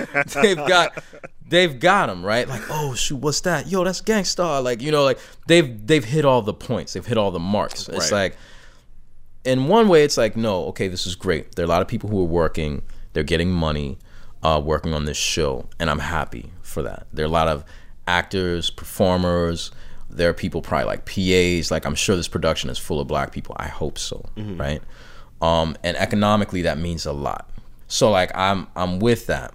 they've 0.42 0.56
got, 0.56 1.02
they've 1.46 1.78
got 1.80 2.06
them 2.06 2.24
right. 2.24 2.46
Like, 2.46 2.62
oh 2.70 2.94
shoot, 2.94 3.16
what's 3.16 3.40
that? 3.42 3.66
Yo, 3.66 3.82
that's 3.82 4.00
Gang 4.02 4.24
Starr. 4.24 4.60
Like 4.60 4.82
you 4.82 4.90
know, 4.92 5.04
like 5.04 5.18
they've 5.46 5.86
they've 5.86 6.04
hit 6.04 6.24
all 6.24 6.42
the 6.42 6.54
points. 6.54 6.92
They've 6.92 7.04
hit 7.06 7.16
all 7.16 7.30
the 7.30 7.38
marks. 7.40 7.88
It's 7.88 8.12
Right. 8.12 8.22
like 8.32 8.36
in 9.44 9.68
one 9.68 9.88
way, 9.88 10.04
it's 10.04 10.18
like, 10.18 10.36
no, 10.36 10.66
okay, 10.66 10.88
this 10.88 11.06
is 11.06 11.14
great. 11.14 11.54
There 11.54 11.62
are 11.64 11.66
a 11.66 11.70
lot 11.70 11.80
of 11.80 11.88
people 11.88 12.10
who 12.10 12.20
are 12.20 12.24
working, 12.26 12.82
they're 13.14 13.22
getting 13.22 13.50
money, 13.50 13.96
uh, 14.42 14.60
working 14.62 14.92
on 14.92 15.06
this 15.06 15.16
show, 15.16 15.66
and 15.80 15.88
I'm 15.88 16.00
happy 16.00 16.52
for 16.60 16.82
that. 16.82 17.06
There 17.12 17.24
are 17.24 17.28
a 17.28 17.30
lot 17.32 17.48
of 17.48 17.64
actors, 18.06 18.68
performers. 18.68 19.70
There 20.10 20.28
are 20.28 20.34
people 20.34 20.62
probably 20.62 20.86
like 20.86 21.04
PAs. 21.04 21.70
Like 21.70 21.84
I'm 21.84 21.94
sure 21.94 22.16
this 22.16 22.28
production 22.28 22.70
is 22.70 22.78
full 22.78 23.00
of 23.00 23.06
black 23.08 23.32
people. 23.32 23.54
I 23.58 23.68
hope 23.68 23.98
so, 23.98 24.24
right? 24.56 24.82
Um, 25.40 25.76
and 25.84 25.96
economically, 25.96 26.62
that 26.62 26.78
means 26.78 27.06
a 27.06 27.12
lot. 27.12 27.50
So 27.86 28.10
like 28.10 28.30
I'm 28.34 28.66
I'm 28.74 28.98
with 28.98 29.26
that, 29.26 29.54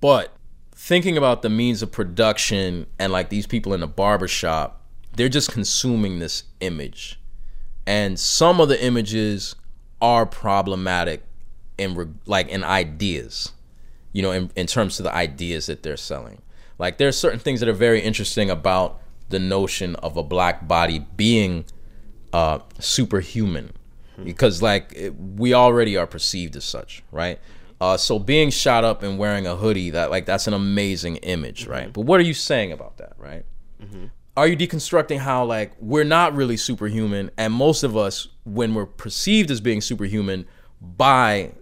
but 0.00 0.32
thinking 0.72 1.16
about 1.16 1.42
the 1.42 1.50
means 1.50 1.82
of 1.82 1.90
production 1.90 2.86
and 2.98 3.12
like 3.12 3.28
these 3.30 3.46
people 3.46 3.74
in 3.74 3.80
the 3.80 3.86
barbershop, 3.88 4.80
they're 5.16 5.28
just 5.28 5.50
consuming 5.50 6.20
this 6.20 6.44
image 6.60 7.18
and 7.88 8.20
some 8.20 8.60
of 8.60 8.68
the 8.68 8.84
images 8.84 9.56
are 10.02 10.26
problematic 10.26 11.24
in 11.78 11.94
re- 11.94 12.06
like 12.26 12.46
in 12.48 12.62
ideas 12.62 13.52
you 14.12 14.22
know 14.22 14.30
in, 14.30 14.50
in 14.54 14.66
terms 14.66 15.00
of 15.00 15.04
the 15.04 15.14
ideas 15.14 15.66
that 15.66 15.82
they're 15.82 15.96
selling 15.96 16.42
like 16.78 16.98
there 16.98 17.08
are 17.08 17.12
certain 17.12 17.40
things 17.40 17.60
that 17.60 17.68
are 17.68 17.72
very 17.72 18.00
interesting 18.00 18.50
about 18.50 19.00
the 19.28 19.38
notion 19.38 19.94
of 19.96 20.16
a 20.16 20.22
black 20.22 20.66
body 20.68 21.00
being 21.16 21.64
uh 22.32 22.58
superhuman. 22.78 23.72
Because 24.24 24.60
like 24.62 24.92
it, 24.96 25.14
we 25.16 25.54
already 25.54 25.96
are 25.96 26.06
perceived 26.06 26.56
as 26.56 26.64
such 26.64 27.02
right? 27.12 27.38
Uh 27.80 27.96
so 27.96 28.18
being 28.18 28.50
shot 28.50 28.84
up 28.84 29.02
and 29.02 29.18
wearing 29.18 29.46
a 29.46 29.54
hoodie 29.56 29.90
that 29.90 30.10
like 30.10 30.26
that's 30.26 30.46
an 30.46 30.54
amazing 30.54 31.16
image 31.16 31.66
right? 31.66 31.92
But 31.92 32.02
what 32.02 32.18
are 32.20 32.24
you 32.24 32.34
saying 32.34 32.72
about 32.72 32.96
that 32.98 33.12
right? 33.18 33.44
Are 34.36 34.46
you 34.46 34.56
deconstructing 34.56 35.18
how 35.18 35.44
like 35.44 35.72
we're 35.80 36.04
not 36.04 36.34
really 36.34 36.56
superhuman 36.56 37.30
and 37.36 37.52
most 37.52 37.82
of 37.82 37.96
us 37.96 38.28
when 38.44 38.74
we're 38.74 38.86
perceived 38.86 39.50
as 39.50 39.60
being 39.60 39.80
superhuman 39.80 40.46
by 40.80 41.52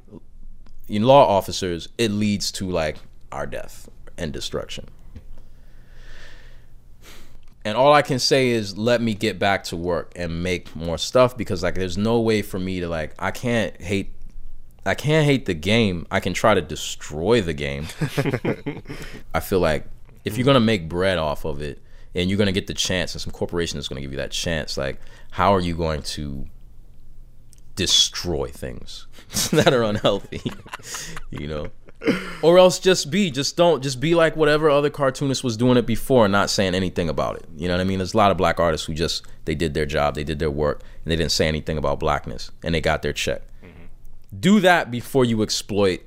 law 0.88 1.26
officers 1.26 1.88
it 1.99 2.11
leads 2.11 2.52
to 2.52 2.68
like 2.70 2.96
our 3.32 3.46
death 3.46 3.88
and 4.18 4.32
destruction 4.32 4.88
and 7.66 7.76
all 7.76 7.92
i 7.92 8.02
can 8.02 8.18
say 8.18 8.48
is 8.48 8.79
let 8.79 9.00
me 9.00 9.14
get 9.14 9.38
back 9.38 9.64
to 9.64 9.76
work 9.76 10.12
and 10.16 10.42
make 10.42 10.74
more 10.74 10.96
stuff 10.96 11.37
because 11.37 11.62
like 11.62 11.74
there's 11.74 11.98
no 11.98 12.20
way 12.20 12.40
for 12.42 12.59
me 12.59 12.81
to 12.81 12.88
like 12.88 13.14
i 13.18 13.31
can't 13.31 13.81
hate 13.81 14.12
i 14.85 14.94
can't 14.94 15.26
hate 15.26 15.46
the 15.46 15.55
game 15.55 16.07
i 16.11 16.20
can 16.20 16.33
try 16.33 16.55
to 16.55 16.62
destroy 16.62 17.40
the 17.40 17.52
game 17.52 17.87
I 19.35 19.40
feel 19.40 19.61
like 19.61 19.87
if 20.24 20.37
you're 20.37 20.44
gonna 20.44 20.61
make 20.61 20.88
bread 20.88 21.18
off 21.18 21.44
of 21.44 21.62
it 21.62 21.81
and 22.14 22.29
you're 22.29 22.38
gonna 22.38 22.52
get 22.52 22.66
the 22.66 22.74
chance 22.74 23.14
and 23.14 23.20
some 23.20 23.33
corporation 23.33 23.79
is 23.79 23.87
gonna 23.88 24.00
give 24.00 24.11
you 24.11 24.16
that 24.16 24.33
chance, 24.33 24.76
like 24.76 25.00
how 25.31 25.55
are 25.55 25.61
you 25.61 25.74
going 25.74 26.02
to 26.02 26.46
destroy 27.74 28.48
things 28.48 29.07
that 29.52 29.72
are 29.72 29.83
unhealthy? 29.83 30.42
you 31.31 31.46
know? 31.46 31.68
Or 32.42 32.59
else 32.59 32.78
just 32.78 33.11
be, 33.11 33.30
just 33.30 33.56
don't, 33.56 33.82
just 33.82 34.00
be 34.00 34.14
like 34.14 34.37
whatever 34.37 34.68
other 34.68 34.90
cartoonist 34.90 35.42
was 35.42 35.56
doing 35.56 35.76
it 35.76 35.87
before 35.87 36.26
and 36.26 36.32
not 36.32 36.50
saying 36.50 36.74
anything 36.74 37.09
about 37.09 37.37
it. 37.37 37.46
You 37.56 37.68
know 37.68 37.74
what 37.74 37.80
I 37.80 37.85
mean? 37.85 37.98
There's 37.98 38.14
a 38.14 38.16
lot 38.16 38.30
of 38.30 38.37
black 38.37 38.61
artists 38.61 38.87
who 38.87 38.94
just 38.94 39.26
they 39.46 39.54
did 39.54 39.74
their 39.74 39.87
job, 39.87 40.14
they 40.14 40.24
did 40.24 40.38
their 40.38 40.50
work, 40.50 40.82
and 41.04 41.11
they 41.11 41.16
didn't 41.16 41.32
say 41.32 41.48
anything 41.48 41.78
about 41.78 41.98
blackness 41.98 42.50
and 42.62 42.74
they 42.74 42.80
got 42.80 43.02
their 43.02 43.12
check. 43.12 43.42
Mm-hmm. 43.64 44.38
Do 44.38 44.61
that 44.61 44.90
before 44.90 45.24
you 45.24 45.42
exploit 45.42 46.00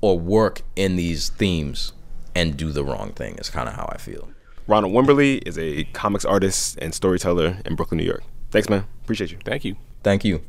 or 0.00 0.18
work 0.18 0.62
in 0.76 0.96
these 0.96 1.30
themes 1.30 1.92
and 2.34 2.56
do 2.56 2.72
the 2.72 2.84
wrong 2.84 3.12
thing 3.12 3.36
is 3.36 3.48
kind 3.48 3.68
of 3.68 3.74
how 3.74 3.88
I 3.92 3.96
feel. 3.96 4.28
Ronald 4.66 4.92
Wimberly 4.92 5.46
is 5.46 5.58
a 5.58 5.84
comics 5.92 6.24
artist 6.24 6.78
and 6.80 6.94
storyteller 6.94 7.58
in 7.64 7.76
Brooklyn, 7.76 7.98
New 7.98 8.04
York. 8.04 8.22
Thanks, 8.50 8.68
man. 8.68 8.86
Appreciate 9.02 9.30
you. 9.30 9.38
Thank 9.44 9.64
you. 9.64 9.76
Thank 10.02 10.24
you. 10.24 10.42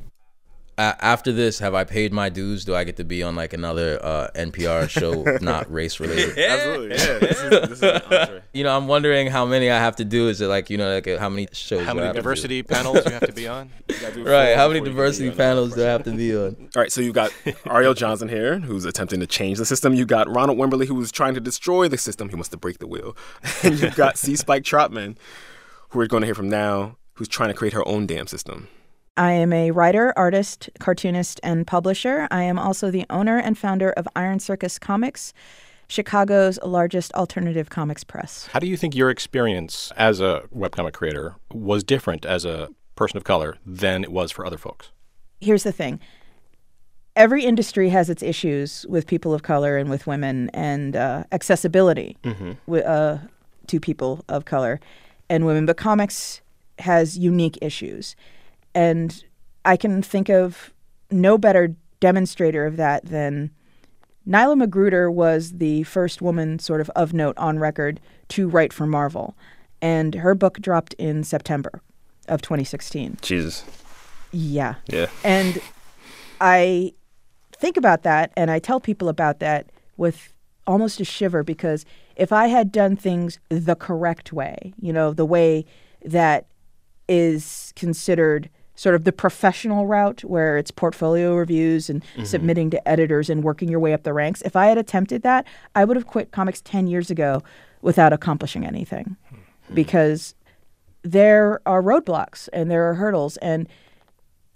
A 0.78 0.96
after 1.00 1.32
this, 1.32 1.60
have 1.60 1.74
I 1.74 1.84
paid 1.86 2.12
my 2.12 2.30
dues? 2.30 2.66
Do 2.66 2.76
I 2.76 2.84
get 2.84 2.98
to 2.98 3.04
be 3.04 3.24
on 3.24 3.36
like 3.36 3.54
another 3.54 3.98
uh, 4.04 4.28
NPR 4.36 4.90
show 4.90 5.24
not 5.42 5.72
race 5.72 6.00
related? 6.00 6.38
Absolutely. 6.38 6.90
Yeah. 6.90 7.20
This 7.20 7.40
is, 7.42 7.50
this 7.50 7.72
is 7.72 7.84
an. 7.84 8.42
You 8.56 8.64
know, 8.64 8.76
I'm 8.76 8.88
wondering 8.88 9.28
how 9.28 9.46
many 9.46 9.70
I 9.70 9.78
have 9.78 9.98
to 9.98 10.06
do. 10.06 10.30
Is 10.30 10.40
it 10.40 10.48
like 10.48 10.70
you 10.70 10.78
know, 10.78 10.94
like 10.94 11.08
uh, 11.10 11.20
how 11.20 11.28
many 11.28 11.50
shows? 11.52 11.86
How 11.86 11.94
many 11.94 12.06
have 12.08 12.16
to 12.16 12.22
do? 12.22 12.24
diversity 12.24 12.64
panels 12.64 13.06
you 13.06 13.12
have 13.12 13.26
to 13.28 13.34
be 13.34 13.48
on? 13.48 13.70
Right. 14.18 14.56
How 14.56 14.68
many 14.68 14.80
diversity 14.82 15.32
panels 15.32 15.76
do 15.76 15.84
I 15.84 15.90
have 15.90 16.04
to 16.04 16.12
be 16.12 16.36
on? 16.36 16.56
All 16.76 16.82
right, 16.82 16.92
so 16.92 17.02
you've 17.02 17.16
got 17.16 17.32
Ariell 17.66 17.96
Johnson 17.96 18.30
here, 18.30 18.60
who's 18.60 18.86
attempting 18.86 19.20
to 19.20 19.28
change 19.28 19.58
the 19.58 19.66
system. 19.66 19.94
You 19.94 20.06
got 20.06 20.34
Ronald 20.34 20.58
Wimberly, 20.58 20.88
who's 20.88 21.12
trying 21.12 21.34
to 21.34 21.42
destroy 21.42 21.88
the 21.88 21.98
system. 21.98 22.30
He 22.30 22.36
wants 22.36 22.50
to 22.50 22.58
break 22.58 22.80
the 22.80 22.88
wheel. 22.88 23.16
And 23.64 23.80
you've 23.80 23.96
got 23.96 24.18
C. 24.18 24.36
Spike 24.36 24.64
Trotman, 24.64 25.18
who 25.90 26.00
we're 26.00 26.08
going 26.08 26.22
to 26.22 26.28
hear 26.28 26.36
from 26.36 26.50
now, 26.50 26.98
who's 27.16 27.28
trying 27.28 27.50
to 27.50 27.54
create 27.56 27.74
her 27.74 27.86
own 27.88 28.06
damn 28.08 28.28
system. 28.28 28.68
I 29.18 29.32
am 29.32 29.54
a 29.54 29.72
writer, 29.72 30.14
artist, 30.18 30.70
cartoonist, 30.80 31.40
and 31.42 31.66
publisher. 31.66 32.28
I 32.32 32.44
am 32.44 32.60
also 32.60 32.92
the 32.92 33.06
owner 33.10 33.38
and 33.38 33.58
founder 33.58 33.92
of 33.92 34.08
Iron 34.16 34.40
Circus 34.40 34.78
Comics, 34.78 35.34
Chicago's 35.88 36.60
largest 36.64 37.14
alternative 37.14 37.70
comics 37.70 38.04
press. 38.04 38.48
How 38.52 38.60
do 38.60 38.68
you 38.68 38.76
think 38.76 38.94
your 38.94 39.10
experience 39.10 39.92
as 39.96 40.20
a 40.20 40.44
webcomic 40.54 40.94
creator 40.94 41.36
was 41.54 41.84
different 41.84 42.26
as 42.26 42.44
a 42.44 42.70
person 42.96 43.16
of 43.18 43.24
color 43.24 43.58
than 43.66 44.04
it 44.04 44.12
was 44.12 44.32
for 44.32 44.46
other 44.46 44.58
folks? 44.58 44.90
Here's 45.40 45.64
the 45.64 45.72
thing 45.72 46.00
every 47.16 47.46
industry 47.46 47.88
has 47.90 48.10
its 48.10 48.22
issues 48.22 48.86
with 48.90 49.08
people 49.08 49.34
of 49.34 49.44
color 49.44 49.78
and 49.78 49.90
with 49.90 50.06
women 50.06 50.50
and 50.54 50.98
uh, 50.98 51.24
accessibility 51.32 52.18
wi- 52.68 52.86
uh, 52.86 53.20
to 53.68 53.80
people 53.80 54.26
of 54.28 54.44
color 54.44 54.82
and 55.30 55.46
women, 55.46 55.66
but 55.66 55.78
comics 55.78 56.42
has 56.80 57.18
unique 57.18 57.58
issues. 57.62 58.18
And 58.76 59.24
I 59.64 59.78
can 59.78 60.04
think 60.04 60.30
of 60.30 60.72
no 61.10 61.38
better 61.38 61.76
demonstrator 62.00 62.68
of 62.68 62.78
that 62.78 63.06
than 63.06 63.50
Nilah 64.28 64.58
Magruder 64.58 65.10
was 65.10 65.54
the 65.54 65.84
first 65.84 66.22
woman, 66.22 66.60
sort 66.60 66.82
of 66.82 66.90
of 66.92 67.14
note 67.14 67.38
on 67.38 67.58
record, 67.58 68.00
to 68.30 68.48
write 68.48 68.74
for 68.74 68.86
Marvel. 68.86 69.36
And 69.82 70.16
her 70.16 70.36
book 70.36 70.60
dropped 70.60 70.94
in 70.96 71.24
September 71.24 71.82
of 72.28 72.42
2016. 72.42 73.18
Jesus. 73.22 73.64
Yeah. 74.32 74.76
Yeah. 74.88 75.08
And 75.24 75.62
I 76.42 76.94
think 77.54 77.78
about 77.78 78.04
that 78.04 78.32
and 78.36 78.52
I 78.52 78.60
tell 78.60 78.80
people 78.80 79.08
about 79.08 79.40
that 79.40 79.70
with 79.96 80.34
almost 80.68 81.00
a 81.00 81.06
shiver 81.06 81.44
because 81.44 81.86
if 82.16 82.32
I 82.32 82.48
had 82.48 82.72
done 82.72 82.96
things 82.96 83.40
the 83.50 83.76
correct 83.76 84.34
way, 84.34 84.74
you 84.80 84.92
know, 84.92 85.14
the 85.14 85.26
way 85.26 85.66
that 86.04 86.48
is 87.08 87.72
considered 87.76 88.50
sort 88.76 88.96
of 88.96 89.04
the 89.04 89.12
professional 89.12 89.88
route 89.88 90.24
where 90.24 90.58
it's 90.58 90.72
portfolio 90.72 91.34
reviews 91.36 91.90
and 91.90 92.04
mm-hmm. 92.04 92.24
submitting 92.24 92.70
to 92.70 92.88
editors 92.88 93.30
and 93.30 93.44
working 93.44 93.70
your 93.70 93.80
way 93.80 93.94
up 93.94 94.04
the 94.04 94.14
ranks, 94.14 94.42
if 94.44 94.56
I 94.56 94.68
had 94.68 94.78
attempted 94.78 95.24
that, 95.24 95.46
I 95.76 95.86
would 95.86 95.98
have 95.98 96.08
quit 96.08 96.32
comics 96.32 96.62
10 96.62 96.88
years 96.88 97.10
ago 97.10 97.42
without 97.82 98.14
accomplishing 98.14 98.66
anything 98.66 99.16
hmm. 99.30 99.74
because 99.74 100.36
there 101.04 101.62
are 101.66 101.82
roadblocks 101.82 102.50
and 102.52 102.70
there 102.70 102.90
are 102.90 102.96
hurdles 102.96 103.38
and 103.38 103.68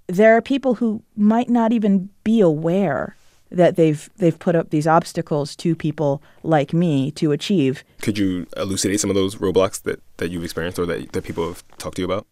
there 0.07 0.35
are 0.35 0.41
people 0.41 0.75
who 0.75 1.03
might 1.15 1.49
not 1.49 1.71
even 1.71 2.09
be 2.23 2.41
aware 2.41 3.15
that 3.51 3.75
they've 3.75 4.09
they've 4.17 4.37
put 4.37 4.55
up 4.55 4.69
these 4.69 4.87
obstacles 4.87 5.55
to 5.55 5.75
people 5.75 6.21
like 6.43 6.73
me 6.73 7.11
to 7.11 7.31
achieve. 7.31 7.83
Could 8.01 8.17
you 8.17 8.47
elucidate 8.57 8.99
some 8.99 9.09
of 9.09 9.15
those 9.15 9.35
roadblocks 9.35 9.81
that, 9.83 10.01
that 10.17 10.29
you've 10.29 10.43
experienced 10.43 10.79
or 10.79 10.85
that, 10.85 11.11
that 11.13 11.23
people 11.23 11.47
have 11.47 11.63
talked 11.77 11.95
to 11.95 12.01
you 12.01 12.05
about? 12.05 12.27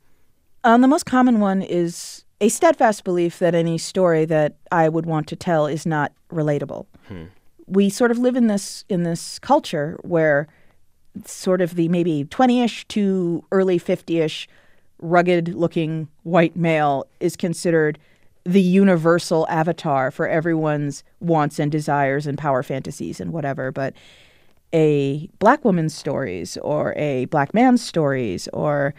Um, 0.67 0.81
the 0.81 0.87
most 0.89 1.05
common 1.05 1.39
one 1.39 1.61
is 1.61 2.25
a 2.41 2.49
steadfast 2.49 3.05
belief 3.05 3.39
that 3.39 3.55
any 3.55 3.77
story 3.77 4.25
that 4.25 4.57
I 4.69 4.89
would 4.89 5.05
want 5.05 5.27
to 5.27 5.37
tell 5.37 5.65
is 5.65 5.85
not 5.85 6.11
relatable. 6.29 6.87
We 7.67 7.89
sort 7.89 8.11
of 8.11 8.17
live 8.17 8.35
in 8.35 8.47
this 8.47 8.83
in 8.89 9.03
this 9.03 9.39
culture 9.39 9.97
where 10.01 10.49
sort 11.23 11.61
of 11.61 11.75
the 11.75 11.87
maybe 11.87 12.25
20ish 12.25 12.85
to 12.89 13.45
early 13.53 13.79
50ish 13.79 14.47
rugged 14.99 15.55
looking 15.55 16.09
white 16.23 16.57
male 16.57 17.07
is 17.21 17.37
considered 17.37 17.97
the 18.43 18.61
universal 18.61 19.47
avatar 19.49 20.11
for 20.11 20.27
everyone's 20.27 21.01
wants 21.21 21.59
and 21.59 21.71
desires 21.71 22.27
and 22.27 22.37
power 22.37 22.61
fantasies 22.61 23.21
and 23.21 23.31
whatever 23.31 23.71
but 23.71 23.93
a 24.73 25.29
black 25.39 25.63
woman's 25.63 25.95
stories 25.95 26.57
or 26.57 26.93
a 26.97 27.25
black 27.25 27.53
man's 27.53 27.81
stories 27.81 28.49
or 28.53 28.93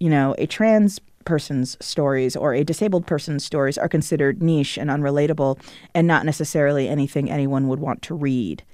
you 0.00 0.08
know 0.08 0.34
a 0.38 0.46
trans 0.46 1.00
person's 1.28 1.76
stories 1.80 2.34
or 2.34 2.54
a 2.54 2.64
disabled 2.64 3.06
person's 3.06 3.44
stories 3.44 3.76
are 3.76 3.88
considered 3.88 4.42
niche 4.42 4.78
and 4.78 4.90
unrelatable 4.90 5.60
and 5.94 6.06
not 6.06 6.24
necessarily 6.24 6.88
anything 6.88 7.30
anyone 7.30 7.68
would 7.68 7.80
want 7.80 8.00
to 8.02 8.14
read 8.14 8.64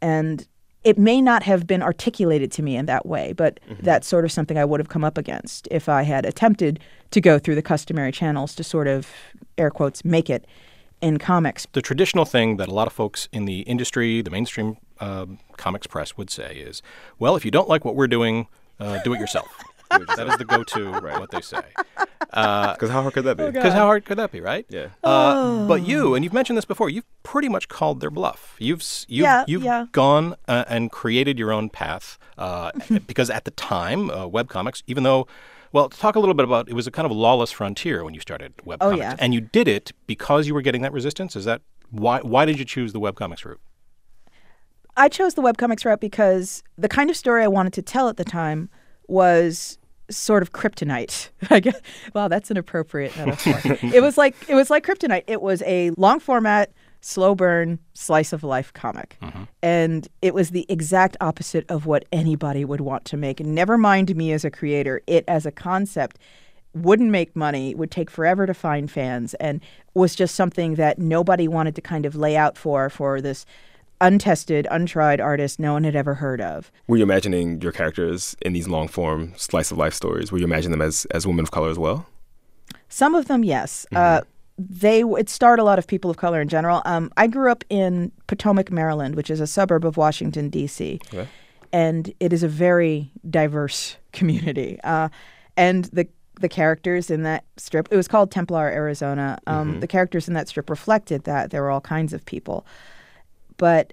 and 0.00 0.48
it 0.82 0.96
may 0.98 1.20
not 1.20 1.42
have 1.42 1.66
been 1.66 1.82
articulated 1.82 2.50
to 2.52 2.62
me 2.62 2.76
in 2.76 2.86
that 2.86 3.04
way, 3.04 3.34
but 3.34 3.60
that's 3.82 4.06
sort 4.06 4.24
of 4.24 4.32
something 4.32 4.56
I 4.56 4.64
would 4.64 4.80
have 4.80 4.88
come 4.88 5.04
up 5.04 5.18
against 5.18 5.68
if 5.70 5.90
I 5.90 6.04
had 6.04 6.24
attempted 6.24 6.80
to 7.10 7.20
go 7.20 7.38
through 7.38 7.56
the 7.56 7.62
customary 7.62 8.12
channels 8.12 8.54
to 8.54 8.64
sort 8.64 8.88
of, 8.88 9.06
air 9.58 9.70
quotes, 9.70 10.04
make 10.04 10.30
it 10.30 10.46
in 11.02 11.18
comics. 11.18 11.66
The 11.72 11.82
traditional 11.82 12.24
thing 12.24 12.56
that 12.56 12.68
a 12.68 12.74
lot 12.74 12.86
of 12.86 12.94
folks 12.94 13.28
in 13.30 13.44
the 13.44 13.60
industry, 13.60 14.22
the 14.22 14.30
mainstream 14.30 14.78
um 15.00 15.38
comics 15.56 15.86
press, 15.86 16.16
would 16.16 16.30
say 16.30 16.56
is, 16.56 16.82
well, 17.18 17.36
if 17.36 17.44
you 17.44 17.50
don't 17.50 17.68
like 17.68 17.84
what 17.84 17.94
we're 17.94 18.08
doing, 18.08 18.46
uh, 18.78 19.02
do 19.02 19.12
it 19.12 19.20
yourself. 19.20 19.48
That 19.90 20.26
is 20.28 20.36
the 20.38 20.44
go-to, 20.44 20.90
right? 20.92 21.18
what 21.20 21.30
they 21.30 21.40
say. 21.40 21.62
Because 22.30 22.90
how 22.90 23.02
hard 23.02 23.14
could 23.14 23.24
that 23.24 23.36
be? 23.36 23.50
Because 23.50 23.72
how 23.72 23.86
hard 23.86 24.04
could 24.04 24.16
that 24.18 24.30
be, 24.30 24.40
right? 24.40 24.64
Yeah. 24.68 24.90
Uh, 25.02 25.66
But 25.66 25.82
you, 25.82 26.14
and 26.14 26.22
you've 26.24 26.32
mentioned 26.32 26.56
this 26.56 26.64
before, 26.64 26.88
you've 26.88 27.06
pretty 27.24 27.48
much 27.48 27.66
called 27.66 27.98
their 28.00 28.10
bluff. 28.10 28.54
You've 28.60 28.84
you've, 29.08 29.24
Yeah, 29.24 29.44
you've 29.48 29.64
yeah. 29.64 29.86
gone 29.90 30.36
uh, 30.46 30.62
and 30.68 30.92
created 30.92 31.40
your 31.40 31.50
own 31.50 31.70
path 31.70 32.18
uh, 32.38 32.70
because 33.08 33.30
at 33.30 33.46
the 33.46 33.50
time, 33.50 34.10
uh, 34.10 34.28
webcomics, 34.28 34.84
even 34.86 35.02
though, 35.02 35.26
well, 35.72 35.88
talk 35.88 36.14
a 36.14 36.20
little 36.20 36.36
bit 36.36 36.44
about 36.44 36.68
it 36.68 36.74
was 36.74 36.86
a 36.86 36.92
kind 36.92 37.04
of 37.04 37.10
lawless 37.10 37.50
frontier 37.50 38.04
when 38.04 38.14
you 38.14 38.20
started 38.20 38.56
webcomics, 38.58 38.76
Oh, 38.80 38.90
yeah. 38.94 39.16
and 39.18 39.34
you 39.34 39.40
did 39.40 39.66
it 39.66 39.90
because 40.06 40.46
you 40.46 40.54
were 40.54 40.62
getting 40.62 40.82
that 40.82 40.92
resistance. 40.92 41.34
Is 41.34 41.46
that 41.46 41.62
why? 41.90 42.20
Why 42.20 42.44
did 42.44 42.60
you 42.60 42.64
choose 42.64 42.92
the 42.92 43.00
webcomics 43.00 43.44
route? 43.44 43.60
I 44.96 45.08
chose 45.08 45.34
the 45.34 45.42
webcomics 45.42 45.84
route 45.84 46.00
because 46.00 46.62
the 46.78 46.88
kind 46.88 47.10
of 47.10 47.16
story 47.16 47.42
I 47.42 47.48
wanted 47.48 47.72
to 47.72 47.82
tell 47.82 48.08
at 48.08 48.18
the 48.18 48.24
time 48.24 48.68
was 49.08 49.78
sort 50.10 50.42
of 50.42 50.52
kryptonite. 50.52 51.30
I 51.50 51.60
guess. 51.60 51.80
Wow, 52.14 52.28
that's 52.28 52.50
an 52.50 52.56
appropriate 52.56 53.16
metaphor. 53.16 53.60
it 53.94 54.02
was 54.02 54.18
like 54.18 54.36
it 54.48 54.54
was 54.54 54.70
like 54.70 54.84
kryptonite. 54.84 55.24
It 55.26 55.42
was 55.42 55.62
a 55.62 55.90
long 55.96 56.20
format, 56.20 56.72
slow 57.00 57.34
burn, 57.34 57.78
slice 57.94 58.32
of 58.32 58.42
life 58.42 58.72
comic, 58.72 59.16
mm-hmm. 59.22 59.44
and 59.62 60.08
it 60.22 60.34
was 60.34 60.50
the 60.50 60.66
exact 60.68 61.16
opposite 61.20 61.64
of 61.70 61.86
what 61.86 62.04
anybody 62.12 62.64
would 62.64 62.80
want 62.80 63.04
to 63.06 63.16
make. 63.16 63.40
Never 63.40 63.78
mind 63.78 64.14
me 64.16 64.32
as 64.32 64.44
a 64.44 64.50
creator. 64.50 65.02
It 65.06 65.24
as 65.28 65.46
a 65.46 65.52
concept 65.52 66.18
wouldn't 66.72 67.10
make 67.10 67.34
money, 67.34 67.74
would 67.74 67.90
take 67.90 68.10
forever 68.10 68.46
to 68.46 68.54
find 68.54 68.90
fans, 68.90 69.34
and 69.34 69.60
was 69.94 70.14
just 70.14 70.34
something 70.34 70.76
that 70.76 70.98
nobody 70.98 71.48
wanted 71.48 71.74
to 71.74 71.80
kind 71.80 72.06
of 72.06 72.14
lay 72.14 72.36
out 72.36 72.56
for 72.56 72.88
for 72.88 73.20
this 73.20 73.44
untested, 74.00 74.66
untried 74.70 75.20
artist 75.20 75.58
no 75.60 75.72
one 75.74 75.84
had 75.84 75.94
ever 75.96 76.14
heard 76.14 76.40
of. 76.40 76.70
Were 76.86 76.96
you 76.96 77.02
imagining 77.02 77.60
your 77.60 77.72
characters 77.72 78.36
in 78.42 78.52
these 78.52 78.68
long 78.68 78.88
form 78.88 79.32
slice 79.36 79.70
of 79.70 79.78
life 79.78 79.94
stories? 79.94 80.32
Were 80.32 80.38
you 80.38 80.44
imagining 80.44 80.72
them 80.72 80.82
as, 80.82 81.04
as 81.12 81.26
women 81.26 81.42
of 81.44 81.50
color 81.50 81.68
as 81.70 81.78
well? 81.78 82.06
Some 82.88 83.14
of 83.14 83.26
them, 83.28 83.44
yes. 83.44 83.86
Uh, 83.94 84.22
they 84.58 85.00
it 85.02 85.28
starred 85.30 85.58
a 85.58 85.64
lot 85.64 85.78
of 85.78 85.86
people 85.86 86.10
of 86.10 86.16
color 86.16 86.40
in 86.40 86.48
general. 86.48 86.82
Um, 86.84 87.10
I 87.16 87.26
grew 87.26 87.50
up 87.50 87.64
in 87.70 88.12
Potomac, 88.26 88.70
Maryland, 88.70 89.14
which 89.14 89.30
is 89.30 89.40
a 89.40 89.46
suburb 89.46 89.84
of 89.86 89.96
Washington 89.96 90.50
D.C., 90.50 91.00
Okay. 91.14 91.26
and 91.72 92.12
it 92.20 92.32
is 92.32 92.42
a 92.42 92.48
very 92.48 93.10
diverse 93.28 93.96
community. 94.12 94.78
Uh, 94.84 95.08
and 95.56 95.84
the 95.86 96.06
the 96.40 96.48
characters 96.48 97.10
in 97.10 97.22
that 97.24 97.44
strip, 97.58 97.86
it 97.90 97.96
was 97.96 98.08
called 98.08 98.30
Templar, 98.30 98.66
Arizona. 98.68 99.38
Um, 99.46 99.80
The 99.80 99.86
characters 99.86 100.26
in 100.26 100.32
that 100.34 100.48
strip 100.48 100.70
reflected 100.70 101.24
that 101.24 101.50
there 101.50 101.60
were 101.62 101.70
all 101.70 101.82
kinds 101.82 102.14
of 102.14 102.24
people. 102.24 102.64
But 103.60 103.92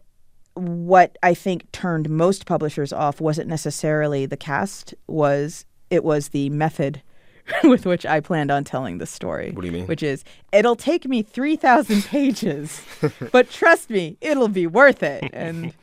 what 0.54 1.18
I 1.22 1.34
think 1.34 1.70
turned 1.74 2.10
most 2.10 2.46
publishers 2.46 2.94
off 2.94 3.20
wasn't 3.20 3.50
necessarily 3.50 4.26
the 4.26 4.38
cast, 4.38 4.96
was 5.08 5.66
it 5.90 6.06
was 6.06 6.30
the 6.30 6.50
method 6.52 7.02
with 7.66 7.86
which 7.86 8.06
I 8.06 8.22
planned 8.22 8.50
on 8.50 8.64
telling 8.64 8.98
the 8.98 9.06
story. 9.06 9.52
What 9.52 9.64
do 9.64 9.68
you 9.68 9.74
mean? 9.74 9.86
Which 9.86 10.02
is, 10.02 10.24
it'll 10.54 10.78
take 10.78 11.06
me 11.06 11.22
3,000 11.22 12.02
pages, 12.06 12.82
but 13.34 13.52
trust 13.52 13.90
me, 13.90 14.18
it'll 14.22 14.48
be 14.48 14.68
worth 14.68 15.04
it. 15.04 15.30
And 15.34 15.74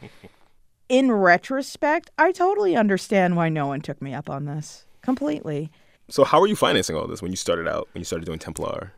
in 0.89 1.13
retrospect, 1.13 2.11
I 2.17 2.33
totally 2.33 2.77
understand 2.77 3.37
why 3.37 3.51
no 3.51 3.67
one 3.67 3.83
took 3.83 4.01
me 4.01 4.15
up 4.15 4.31
on 4.31 4.47
this 4.47 4.87
completely. 5.03 5.71
So 6.09 6.25
how 6.25 6.41
were 6.41 6.47
you 6.47 6.57
financing 6.57 6.97
all 6.97 7.07
this 7.07 7.21
when 7.21 7.33
you 7.33 7.37
started 7.37 7.69
out, 7.69 7.89
when 7.93 8.01
you 8.01 8.07
started 8.07 8.25
doing 8.25 8.39
Templar? 8.39 8.95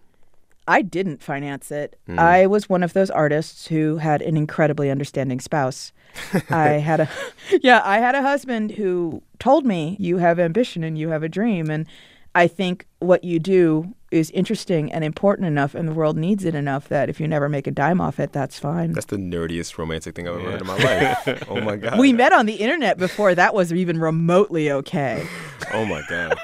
I 0.68 0.82
didn't 0.82 1.22
finance 1.22 1.70
it. 1.70 1.98
Hmm. 2.06 2.18
I 2.18 2.46
was 2.46 2.68
one 2.68 2.82
of 2.82 2.92
those 2.92 3.10
artists 3.10 3.66
who 3.66 3.98
had 3.98 4.22
an 4.22 4.36
incredibly 4.36 4.90
understanding 4.90 5.40
spouse. 5.40 5.92
I 6.50 6.68
had 6.68 7.00
a 7.00 7.08
yeah, 7.62 7.82
I 7.84 7.98
had 7.98 8.14
a 8.14 8.22
husband 8.22 8.72
who 8.72 9.22
told 9.38 9.64
me 9.64 9.96
you 10.00 10.18
have 10.18 10.38
ambition 10.38 10.82
and 10.82 10.98
you 10.98 11.10
have 11.10 11.22
a 11.22 11.28
dream 11.28 11.70
and 11.70 11.86
I 12.34 12.48
think 12.48 12.86
what 12.98 13.24
you 13.24 13.38
do 13.38 13.94
is 14.10 14.30
interesting 14.32 14.92
and 14.92 15.02
important 15.02 15.46
enough 15.46 15.74
and 15.74 15.88
the 15.88 15.92
world 15.92 16.16
needs 16.16 16.44
it 16.44 16.54
enough 16.54 16.88
that 16.88 17.08
if 17.08 17.18
you 17.18 17.26
never 17.26 17.48
make 17.48 17.66
a 17.66 17.70
dime 17.70 18.00
off 18.00 18.20
it, 18.20 18.32
that's 18.32 18.58
fine. 18.58 18.92
That's 18.92 19.06
the 19.06 19.16
nerdiest 19.16 19.78
romantic 19.78 20.14
thing 20.14 20.28
I've 20.28 20.34
ever 20.36 20.50
heard 20.50 20.60
in 20.60 20.66
my 20.66 20.76
life. 20.76 21.44
oh 21.48 21.60
my 21.60 21.76
god. 21.76 21.98
we 21.98 22.12
met 22.12 22.32
on 22.32 22.46
the 22.46 22.54
internet 22.54 22.98
before 22.98 23.34
that 23.34 23.54
was 23.54 23.72
even 23.72 23.98
remotely 23.98 24.70
okay. 24.70 25.26
Oh 25.72 25.84
my 25.86 26.02
god. 26.08 26.38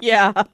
yeah. 0.00 0.44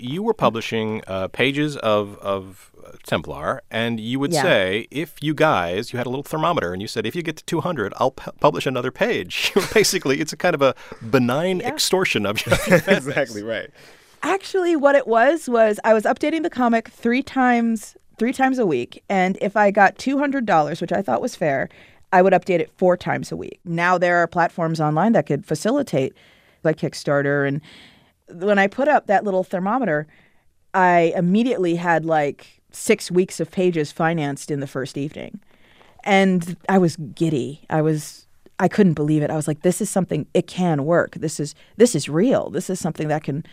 You 0.00 0.22
were 0.22 0.34
publishing 0.34 1.02
uh, 1.06 1.28
pages 1.28 1.76
of 1.78 2.16
of 2.18 2.70
uh, 2.84 2.92
Templar, 3.06 3.62
and 3.70 3.98
you 4.00 4.18
would 4.20 4.32
Yeah. 4.32 4.42
say 4.42 4.86
if 4.90 5.14
you 5.20 5.34
guys, 5.34 5.92
you 5.92 5.96
had 5.98 6.06
a 6.06 6.10
little 6.10 6.22
thermometer, 6.22 6.72
and 6.72 6.80
you 6.80 6.88
said 6.88 7.06
if 7.06 7.14
you 7.16 7.22
get 7.22 7.36
to 7.36 7.44
200, 7.44 7.92
I'll 7.96 8.12
pu- 8.12 8.32
publish 8.40 8.66
another 8.66 8.90
page. 8.90 9.52
Basically, 9.74 10.20
it's 10.20 10.32
a 10.32 10.36
kind 10.36 10.54
of 10.54 10.62
a 10.62 10.74
benign 11.10 11.60
extortion 11.60 12.24
of 12.26 12.44
you. 12.46 12.52
exactly 12.86 13.42
right. 13.42 13.70
Actually, 14.22 14.74
what 14.76 14.94
it 14.94 15.06
was 15.06 15.48
was 15.48 15.78
I 15.84 15.94
was 15.94 16.04
updating 16.04 16.42
the 16.42 16.50
comic 16.50 16.88
three 16.88 17.22
times 17.22 17.96
three 18.18 18.32
times 18.32 18.58
a 18.58 18.66
week, 18.66 19.02
and 19.08 19.38
if 19.40 19.56
I 19.56 19.70
got 19.70 19.96
two 19.98 20.18
hundred 20.18 20.44
dollars, 20.46 20.80
which 20.80 20.92
I 20.92 21.02
thought 21.02 21.20
was 21.20 21.36
fair, 21.36 21.68
I 22.12 22.22
would 22.22 22.32
update 22.32 22.58
it 22.60 22.70
four 22.76 22.96
times 22.96 23.30
a 23.30 23.36
week. 23.36 23.60
Now 23.64 23.98
there 23.98 24.16
are 24.18 24.26
platforms 24.26 24.80
online 24.80 25.12
that 25.12 25.26
could 25.26 25.44
facilitate, 25.46 26.14
like 26.64 26.78
Kickstarter, 26.78 27.46
and 27.46 27.60
when 28.30 28.58
I 28.58 28.66
put 28.66 28.88
up 28.88 29.06
that 29.06 29.24
little 29.24 29.44
thermometer, 29.44 30.06
I 30.74 31.12
immediately 31.16 31.76
had 31.76 32.04
like 32.04 32.60
six 32.70 33.10
weeks 33.10 33.40
of 33.40 33.50
pages 33.50 33.90
financed 33.92 34.50
in 34.50 34.60
the 34.60 34.66
first 34.66 34.96
evening, 34.96 35.40
and 36.04 36.56
I 36.68 36.78
was 36.78 36.96
giddy. 36.96 37.64
I 37.70 37.82
was. 37.82 38.26
I 38.60 38.66
couldn't 38.66 38.94
believe 38.94 39.22
it. 39.22 39.30
I 39.30 39.36
was 39.36 39.46
like, 39.46 39.62
"This 39.62 39.80
is 39.80 39.88
something. 39.88 40.26
It 40.34 40.46
can 40.46 40.84
work. 40.84 41.14
This 41.14 41.38
is 41.40 41.54
this 41.76 41.94
is 41.94 42.08
real. 42.08 42.50
This 42.50 42.68
is 42.70 42.80
something 42.80 43.08
that 43.08 43.24
can 43.24 43.44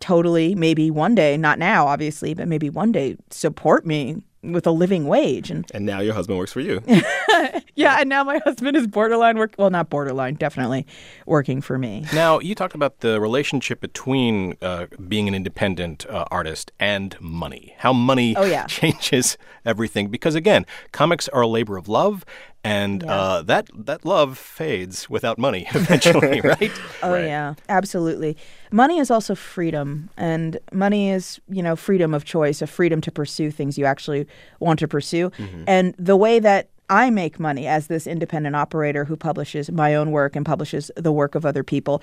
totally 0.00 0.54
maybe 0.54 0.90
one 0.90 1.14
day 1.14 1.36
not 1.36 1.58
now 1.58 1.86
obviously 1.86 2.34
but 2.34 2.48
maybe 2.48 2.68
one 2.68 2.92
day 2.92 3.16
support 3.30 3.86
me 3.86 4.16
with 4.52 4.66
a 4.66 4.70
living 4.70 5.06
wage 5.06 5.50
and 5.50 5.64
And 5.74 5.86
now 5.86 6.00
your 6.00 6.14
husband 6.14 6.38
works 6.38 6.52
for 6.52 6.60
you. 6.60 6.82
yeah 7.74 7.96
and 8.00 8.08
now 8.08 8.22
my 8.24 8.38
husband 8.44 8.76
is 8.76 8.86
borderline 8.86 9.36
work 9.36 9.54
well 9.58 9.70
not 9.70 9.90
borderline 9.90 10.34
definitely 10.34 10.86
working 11.26 11.60
for 11.60 11.78
me 11.78 12.04
Now, 12.14 12.38
you 12.38 12.54
talked 12.54 12.74
about 12.74 13.00
the 13.00 13.20
relationship 13.20 13.80
between 13.80 14.56
uh, 14.62 14.86
being 15.08 15.26
an 15.28 15.34
independent 15.34 16.06
uh, 16.06 16.24
artist 16.30 16.70
and 16.78 17.16
money. 17.20 17.74
How 17.78 17.92
money 17.92 18.36
Oh, 18.36 18.44
yeah. 18.44 18.66
changes 18.68 19.36
everything. 19.64 20.08
Because 20.08 20.34
again, 20.34 20.66
comics 20.92 21.28
are 21.28 21.42
a 21.42 21.46
labor 21.48 21.76
of 21.76 21.88
love, 21.88 22.24
and 22.64 23.04
uh, 23.04 23.42
that 23.42 23.68
that 23.74 24.04
love 24.04 24.38
fades 24.38 25.08
without 25.10 25.38
money 25.38 25.66
eventually, 25.74 26.40
right? 26.44 26.72
oh 27.02 27.14
yeah. 27.14 27.54
Absolutely. 27.68 28.36
Money 28.72 28.98
is 28.98 29.10
also 29.10 29.34
freedom. 29.34 30.08
And 30.16 30.58
money 30.72 31.10
is 31.10 31.40
you 31.48 31.62
know 31.62 31.76
freedom 31.76 32.14
of 32.14 32.24
choice 32.24 32.62
a 32.62 32.66
freedom 32.66 33.00
to 33.02 33.12
pursue 33.12 33.50
things 33.50 33.76
you 33.76 33.84
actually 33.84 34.26
want 34.60 34.78
to 34.80 34.88
pursue. 34.88 35.30
And 35.66 35.94
the 35.98 36.16
way 36.16 36.38
that 36.40 36.70
I 36.88 37.10
make 37.10 37.38
money 37.38 37.66
as 37.66 37.86
this 37.86 38.06
independent 38.06 38.56
operator 38.56 39.04
who 39.04 39.16
publishes 39.16 39.70
my 39.70 39.94
own 39.94 40.10
work 40.10 40.36
and 40.36 40.44
publishes 40.44 40.90
the 40.96 41.12
work 41.12 41.34
of 41.34 41.46
other 41.46 41.62
people. 41.62 42.02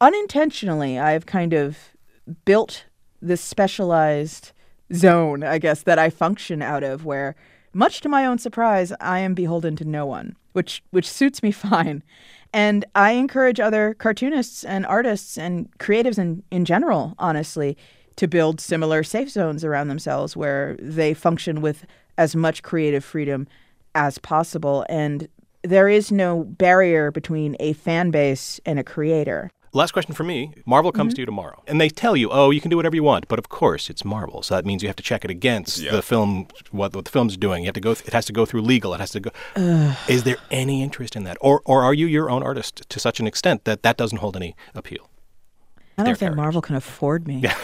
Unintentionally, 0.00 0.98
I've 0.98 1.26
kind 1.26 1.52
of 1.52 1.76
built 2.44 2.84
this 3.20 3.40
specialized 3.40 4.52
zone, 4.92 5.42
I 5.42 5.58
guess, 5.58 5.82
that 5.82 5.98
I 5.98 6.10
function 6.10 6.62
out 6.62 6.82
of 6.82 7.04
where 7.04 7.36
much 7.72 8.00
to 8.00 8.08
my 8.08 8.26
own 8.26 8.38
surprise, 8.38 8.92
I 9.00 9.20
am 9.20 9.34
beholden 9.34 9.76
to 9.76 9.84
no 9.84 10.06
one, 10.06 10.36
which 10.52 10.82
which 10.90 11.08
suits 11.08 11.42
me 11.42 11.52
fine. 11.52 12.02
And 12.52 12.84
I 12.94 13.12
encourage 13.12 13.60
other 13.60 13.94
cartoonists 13.94 14.64
and 14.64 14.86
artists 14.86 15.36
and 15.36 15.68
creatives 15.78 16.18
in, 16.18 16.42
in 16.50 16.64
general, 16.64 17.14
honestly, 17.18 17.76
to 18.16 18.26
build 18.26 18.60
similar 18.60 19.02
safe 19.02 19.30
zones 19.30 19.64
around 19.64 19.88
themselves 19.88 20.36
where 20.36 20.76
they 20.80 21.12
function 21.14 21.60
with 21.60 21.84
as 22.16 22.34
much 22.34 22.62
creative 22.62 23.04
freedom 23.04 23.46
as 23.94 24.18
possible. 24.18 24.86
And 24.88 25.28
there 25.62 25.88
is 25.88 26.10
no 26.10 26.44
barrier 26.44 27.10
between 27.10 27.54
a 27.60 27.74
fan 27.74 28.10
base 28.10 28.60
and 28.64 28.78
a 28.78 28.84
creator. 28.84 29.50
Last 29.72 29.92
question 29.92 30.14
for 30.14 30.24
me. 30.24 30.54
Marvel 30.66 30.92
comes 30.92 31.12
mm-hmm. 31.12 31.16
to 31.16 31.22
you 31.22 31.26
tomorrow, 31.26 31.62
and 31.66 31.80
they 31.80 31.88
tell 31.88 32.16
you, 32.16 32.30
"Oh, 32.30 32.50
you 32.50 32.60
can 32.60 32.70
do 32.70 32.76
whatever 32.76 32.96
you 32.96 33.02
want," 33.02 33.28
but 33.28 33.38
of 33.38 33.48
course, 33.48 33.90
it's 33.90 34.04
Marvel, 34.04 34.42
so 34.42 34.54
that 34.54 34.64
means 34.64 34.82
you 34.82 34.88
have 34.88 34.96
to 34.96 35.02
check 35.02 35.24
it 35.24 35.30
against 35.30 35.78
Yeah. 35.78 35.92
the 35.92 36.02
film, 36.02 36.48
what, 36.70 36.94
what 36.94 37.04
the 37.04 37.10
film's 37.10 37.36
doing. 37.36 37.62
You 37.64 37.66
have 37.68 37.74
to 37.74 37.80
go. 37.80 37.94
Th- 37.94 38.06
it 38.06 38.12
has 38.12 38.24
to 38.26 38.32
go 38.32 38.46
through 38.46 38.62
legal. 38.62 38.94
It 38.94 39.00
has 39.00 39.10
to 39.10 39.20
go. 39.20 39.30
Is 40.08 40.24
there 40.24 40.36
any 40.50 40.82
interest 40.82 41.16
in 41.16 41.24
that, 41.24 41.36
or 41.40 41.60
or 41.64 41.82
are 41.82 41.94
you 41.94 42.06
your 42.06 42.30
own 42.30 42.42
artist 42.42 42.82
to 42.88 42.98
such 43.00 43.20
an 43.20 43.26
extent 43.26 43.64
that 43.64 43.82
that 43.82 43.96
doesn't 43.96 44.18
hold 44.18 44.36
any 44.36 44.56
appeal? 44.74 45.10
I 45.98 46.04
don't 46.04 46.16
think 46.16 46.36
Marvel 46.36 46.62
can 46.62 46.76
afford 46.76 47.26
me. 47.26 47.44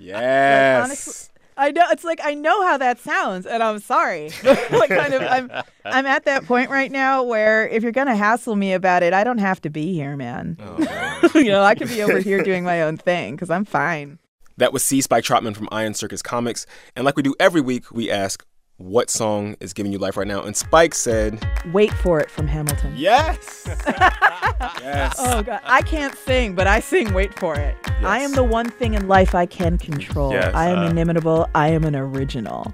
Yes. 0.00 0.84
honestly, 0.84 1.37
I 1.58 1.72
know 1.72 1.84
it's 1.90 2.04
like 2.04 2.20
I 2.22 2.34
know 2.34 2.62
how 2.62 2.78
that 2.78 3.00
sounds, 3.00 3.44
and 3.44 3.62
I'm 3.62 3.80
sorry. 3.80 4.30
like 4.44 4.88
kind 4.88 5.12
of, 5.12 5.22
I'm 5.22 5.50
I'm 5.84 6.06
at 6.06 6.24
that 6.24 6.44
point 6.46 6.70
right 6.70 6.90
now 6.90 7.24
where 7.24 7.68
if 7.68 7.82
you're 7.82 7.92
gonna 7.92 8.16
hassle 8.16 8.54
me 8.54 8.72
about 8.72 9.02
it, 9.02 9.12
I 9.12 9.24
don't 9.24 9.38
have 9.38 9.60
to 9.62 9.70
be 9.70 9.92
here, 9.92 10.16
man. 10.16 10.56
Oh, 10.60 11.30
you 11.34 11.46
know, 11.50 11.62
I 11.64 11.74
could 11.74 11.88
be 11.88 12.02
over 12.02 12.20
here 12.20 12.42
doing 12.42 12.62
my 12.64 12.82
own 12.82 12.96
thing 12.96 13.34
because 13.34 13.50
I'm 13.50 13.64
fine. 13.64 14.18
That 14.56 14.72
was 14.72 14.84
C. 14.84 15.00
Spike 15.00 15.24
Trotman 15.24 15.54
from 15.54 15.68
Iron 15.70 15.94
Circus 15.94 16.22
Comics. 16.22 16.66
And 16.96 17.04
like 17.04 17.16
we 17.16 17.22
do 17.22 17.34
every 17.38 17.60
week, 17.60 17.92
we 17.92 18.10
ask, 18.10 18.44
what 18.78 19.10
song 19.10 19.56
is 19.58 19.72
giving 19.72 19.90
you 19.90 19.98
life 19.98 20.16
right 20.16 20.26
now? 20.26 20.40
And 20.42 20.56
Spike 20.56 20.94
said, 20.94 21.44
Wait 21.72 21.92
for 21.92 22.20
it 22.20 22.30
from 22.30 22.46
Hamilton. 22.46 22.94
yes. 22.96 23.64
yes. 23.90 25.16
Oh 25.18 25.42
god, 25.42 25.60
I 25.64 25.82
can't 25.82 26.16
sing, 26.16 26.54
but 26.54 26.68
I 26.68 26.78
sing 26.78 27.12
"Wait 27.12 27.36
for 27.38 27.56
It." 27.56 27.76
I 28.02 28.20
am 28.20 28.32
the 28.32 28.44
one 28.44 28.70
thing 28.70 28.94
in 28.94 29.08
life 29.08 29.34
I 29.34 29.46
can 29.46 29.78
control. 29.78 30.32
Yes. 30.32 30.54
I 30.54 30.68
am 30.68 30.78
uh. 30.78 30.90
inimitable. 30.90 31.48
I 31.56 31.68
am 31.68 31.84
an 31.84 31.96
original. 31.96 32.72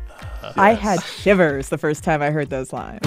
I 0.56 0.74
had 0.74 1.02
shivers 1.02 1.70
the 1.70 1.78
first 1.78 2.04
time 2.04 2.20
I 2.20 2.30
heard 2.30 2.50
those 2.50 2.72
lines. 2.72 3.00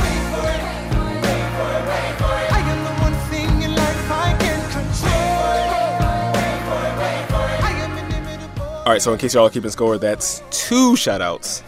All 8.86 8.94
right, 8.94 9.02
so 9.02 9.12
in 9.12 9.20
case 9.20 9.34
y'all 9.34 9.46
are 9.46 9.50
keeping 9.50 9.70
score, 9.70 9.98
that's 9.98 10.42
two 10.50 10.96
shout 10.96 11.22
outs 11.22 11.62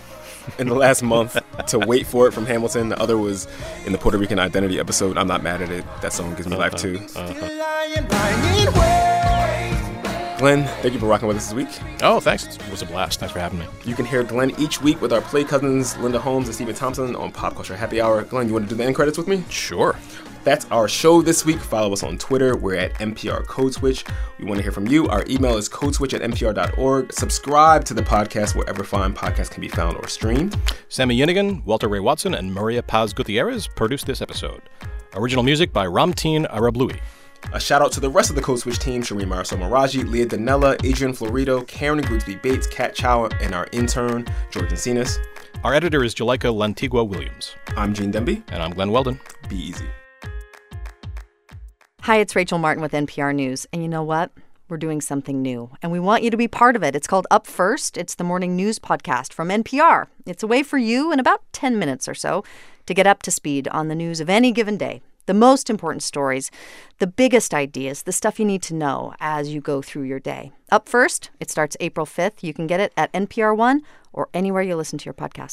in 0.57 0.67
the 0.67 0.75
last 0.75 1.03
month 1.03 1.37
to 1.67 1.79
Wait 1.79 2.07
For 2.07 2.27
It 2.27 2.31
from 2.31 2.45
Hamilton. 2.45 2.89
The 2.89 2.99
other 3.01 3.17
was 3.17 3.47
in 3.85 3.91
the 3.91 3.97
Puerto 3.97 4.17
Rican 4.17 4.39
Identity 4.39 4.79
episode. 4.79 5.17
I'm 5.17 5.27
not 5.27 5.43
mad 5.43 5.61
at 5.61 5.69
it. 5.69 5.85
That 6.01 6.13
song 6.13 6.33
gives 6.35 6.47
me 6.47 6.55
life 6.55 6.75
too. 6.75 6.99
Glen, 10.39 10.63
thank 10.81 10.93
you 10.93 10.99
for 11.01 11.05
rocking 11.07 11.27
with 11.27 11.35
us 11.35 11.47
this 11.47 11.53
week. 11.53 11.67
Oh, 12.01 12.21
thanks. 12.21 12.45
It 12.45 12.71
was 12.71 12.81
a 12.81 12.85
blast. 12.85 13.19
Thanks 13.19 13.33
for 13.33 13.39
having 13.39 13.59
me. 13.59 13.65
You 13.83 13.93
can 13.93 14.05
hear 14.05 14.23
Glen 14.23 14.53
each 14.57 14.81
week 14.81 15.01
with 15.01 15.11
our 15.11 15.19
play 15.19 15.43
cousins 15.43 15.97
Linda 15.97 16.17
Holmes 16.17 16.47
and 16.47 16.55
Stephen 16.55 16.73
Thompson 16.73 17.13
on 17.17 17.33
Pop 17.33 17.55
Culture 17.55 17.75
Happy 17.75 17.99
Hour. 17.99 18.23
Glen, 18.23 18.47
you 18.47 18.53
want 18.53 18.63
to 18.65 18.69
do 18.69 18.75
the 18.75 18.85
end 18.85 18.95
credits 18.95 19.17
with 19.17 19.27
me? 19.27 19.43
Sure. 19.49 19.97
That's 20.43 20.65
our 20.71 20.87
show 20.87 21.21
this 21.21 21.45
week. 21.45 21.59
Follow 21.59 21.91
us 21.93 22.01
on 22.01 22.17
Twitter. 22.17 22.55
We're 22.55 22.75
at 22.75 22.93
NPR 22.95 23.45
Code 23.45 23.73
Switch. 23.73 24.05
We 24.39 24.45
want 24.45 24.57
to 24.57 24.63
hear 24.63 24.71
from 24.71 24.87
you. 24.87 25.07
Our 25.07 25.25
email 25.29 25.57
is 25.57 25.67
codeswitch 25.67 26.13
at 26.13 26.21
npr.org. 26.21 27.11
Subscribe 27.13 27.83
to 27.85 27.93
the 27.93 28.01
podcast 28.01 28.55
wherever 28.55 28.83
fine 28.83 29.13
podcasts 29.13 29.51
can 29.51 29.61
be 29.61 29.67
found 29.67 29.97
or 29.97 30.07
streamed. 30.07 30.57
Sami 30.87 31.17
Yenigun, 31.17 31.63
Walter 31.65 31.89
Ray 31.89 31.99
Watson, 31.99 32.33
and 32.35 32.53
Maria 32.53 32.81
Paz 32.81 33.13
Gutierrez 33.13 33.67
produced 33.67 34.05
this 34.05 34.21
episode. 34.21 34.61
Original 35.13 35.43
music 35.43 35.73
by 35.73 35.85
Ramteen 35.85 36.49
Arablui. 36.51 36.99
A 37.53 37.59
shout 37.59 37.81
out 37.81 37.91
to 37.93 37.99
the 37.99 38.09
rest 38.09 38.29
of 38.29 38.35
the 38.35 38.41
Code 38.41 38.59
Switch 38.59 38.79
team 38.79 39.01
Shereen 39.01 39.27
Marisol 39.27 39.57
Meraji, 39.59 40.09
Leah 40.09 40.25
Donnella, 40.25 40.83
Adrian 40.85 41.13
Florido, 41.13 41.65
Karen 41.67 42.01
Grigsby 42.01 42.35
Bates, 42.35 42.67
Kat 42.67 42.93
Chow, 42.93 43.25
and 43.41 43.53
our 43.55 43.67
intern, 43.71 44.25
Jordan 44.51 44.75
Encinas. 44.75 45.17
Our 45.63 45.73
editor 45.73 46.03
is 46.03 46.15
Juleyka 46.15 46.53
Lantigua 46.53 47.07
Williams. 47.07 47.55
I'm 47.75 47.93
Gene 47.93 48.11
Demby. 48.11 48.43
And 48.49 48.63
I'm 48.63 48.71
Glen 48.71 48.91
Weldon. 48.91 49.19
Be 49.49 49.57
easy. 49.57 49.85
Hi, 52.09 52.15
it's 52.15 52.35
Rachel 52.35 52.57
Martin 52.57 52.81
with 52.81 52.93
NPR 52.93 53.35
News. 53.35 53.67
And 53.71 53.83
you 53.83 53.87
know 53.87 54.01
what? 54.01 54.31
We're 54.67 54.77
doing 54.77 54.99
something 54.99 55.43
new, 55.43 55.69
and 55.83 55.91
we 55.91 55.99
want 55.99 56.23
you 56.23 56.31
to 56.31 56.37
be 56.37 56.47
part 56.47 56.75
of 56.75 56.81
it. 56.81 56.95
It's 56.95 57.05
called 57.05 57.27
Up 57.29 57.45
First. 57.45 57.97
It's 57.97 58.15
the 58.15 58.23
morning 58.23 58.55
news 58.55 58.79
podcast 58.79 59.31
from 59.31 59.49
NPR. 59.49 60.07
It's 60.25 60.41
a 60.41 60.47
way 60.47 60.63
for 60.63 60.79
you 60.79 61.11
in 61.11 61.19
about 61.19 61.43
10 61.53 61.77
minutes 61.77 62.07
or 62.07 62.15
so 62.15 62.43
to 62.87 62.95
get 62.95 63.05
up 63.05 63.21
to 63.21 63.29
speed 63.29 63.67
on 63.67 63.89
the 63.89 63.93
news 63.93 64.19
of 64.19 64.27
any 64.27 64.51
given 64.51 64.75
day. 64.75 65.03
The 65.27 65.35
most 65.35 65.69
important 65.69 66.01
stories, 66.01 66.49
the 66.97 67.05
biggest 67.05 67.53
ideas, 67.53 68.01
the 68.01 68.11
stuff 68.11 68.39
you 68.39 68.45
need 68.45 68.63
to 68.63 68.73
know 68.73 69.13
as 69.19 69.53
you 69.53 69.61
go 69.61 69.83
through 69.83 70.05
your 70.05 70.19
day. 70.19 70.51
Up 70.71 70.89
First, 70.89 71.29
it 71.39 71.51
starts 71.51 71.77
April 71.79 72.07
5th. 72.07 72.41
You 72.41 72.55
can 72.55 72.65
get 72.65 72.79
it 72.79 72.91
at 72.97 73.13
NPR 73.13 73.55
One 73.55 73.83
or 74.11 74.29
anywhere 74.33 74.63
you 74.63 74.75
listen 74.75 74.97
to 74.97 75.05
your 75.05 75.13
podcasts. 75.13 75.51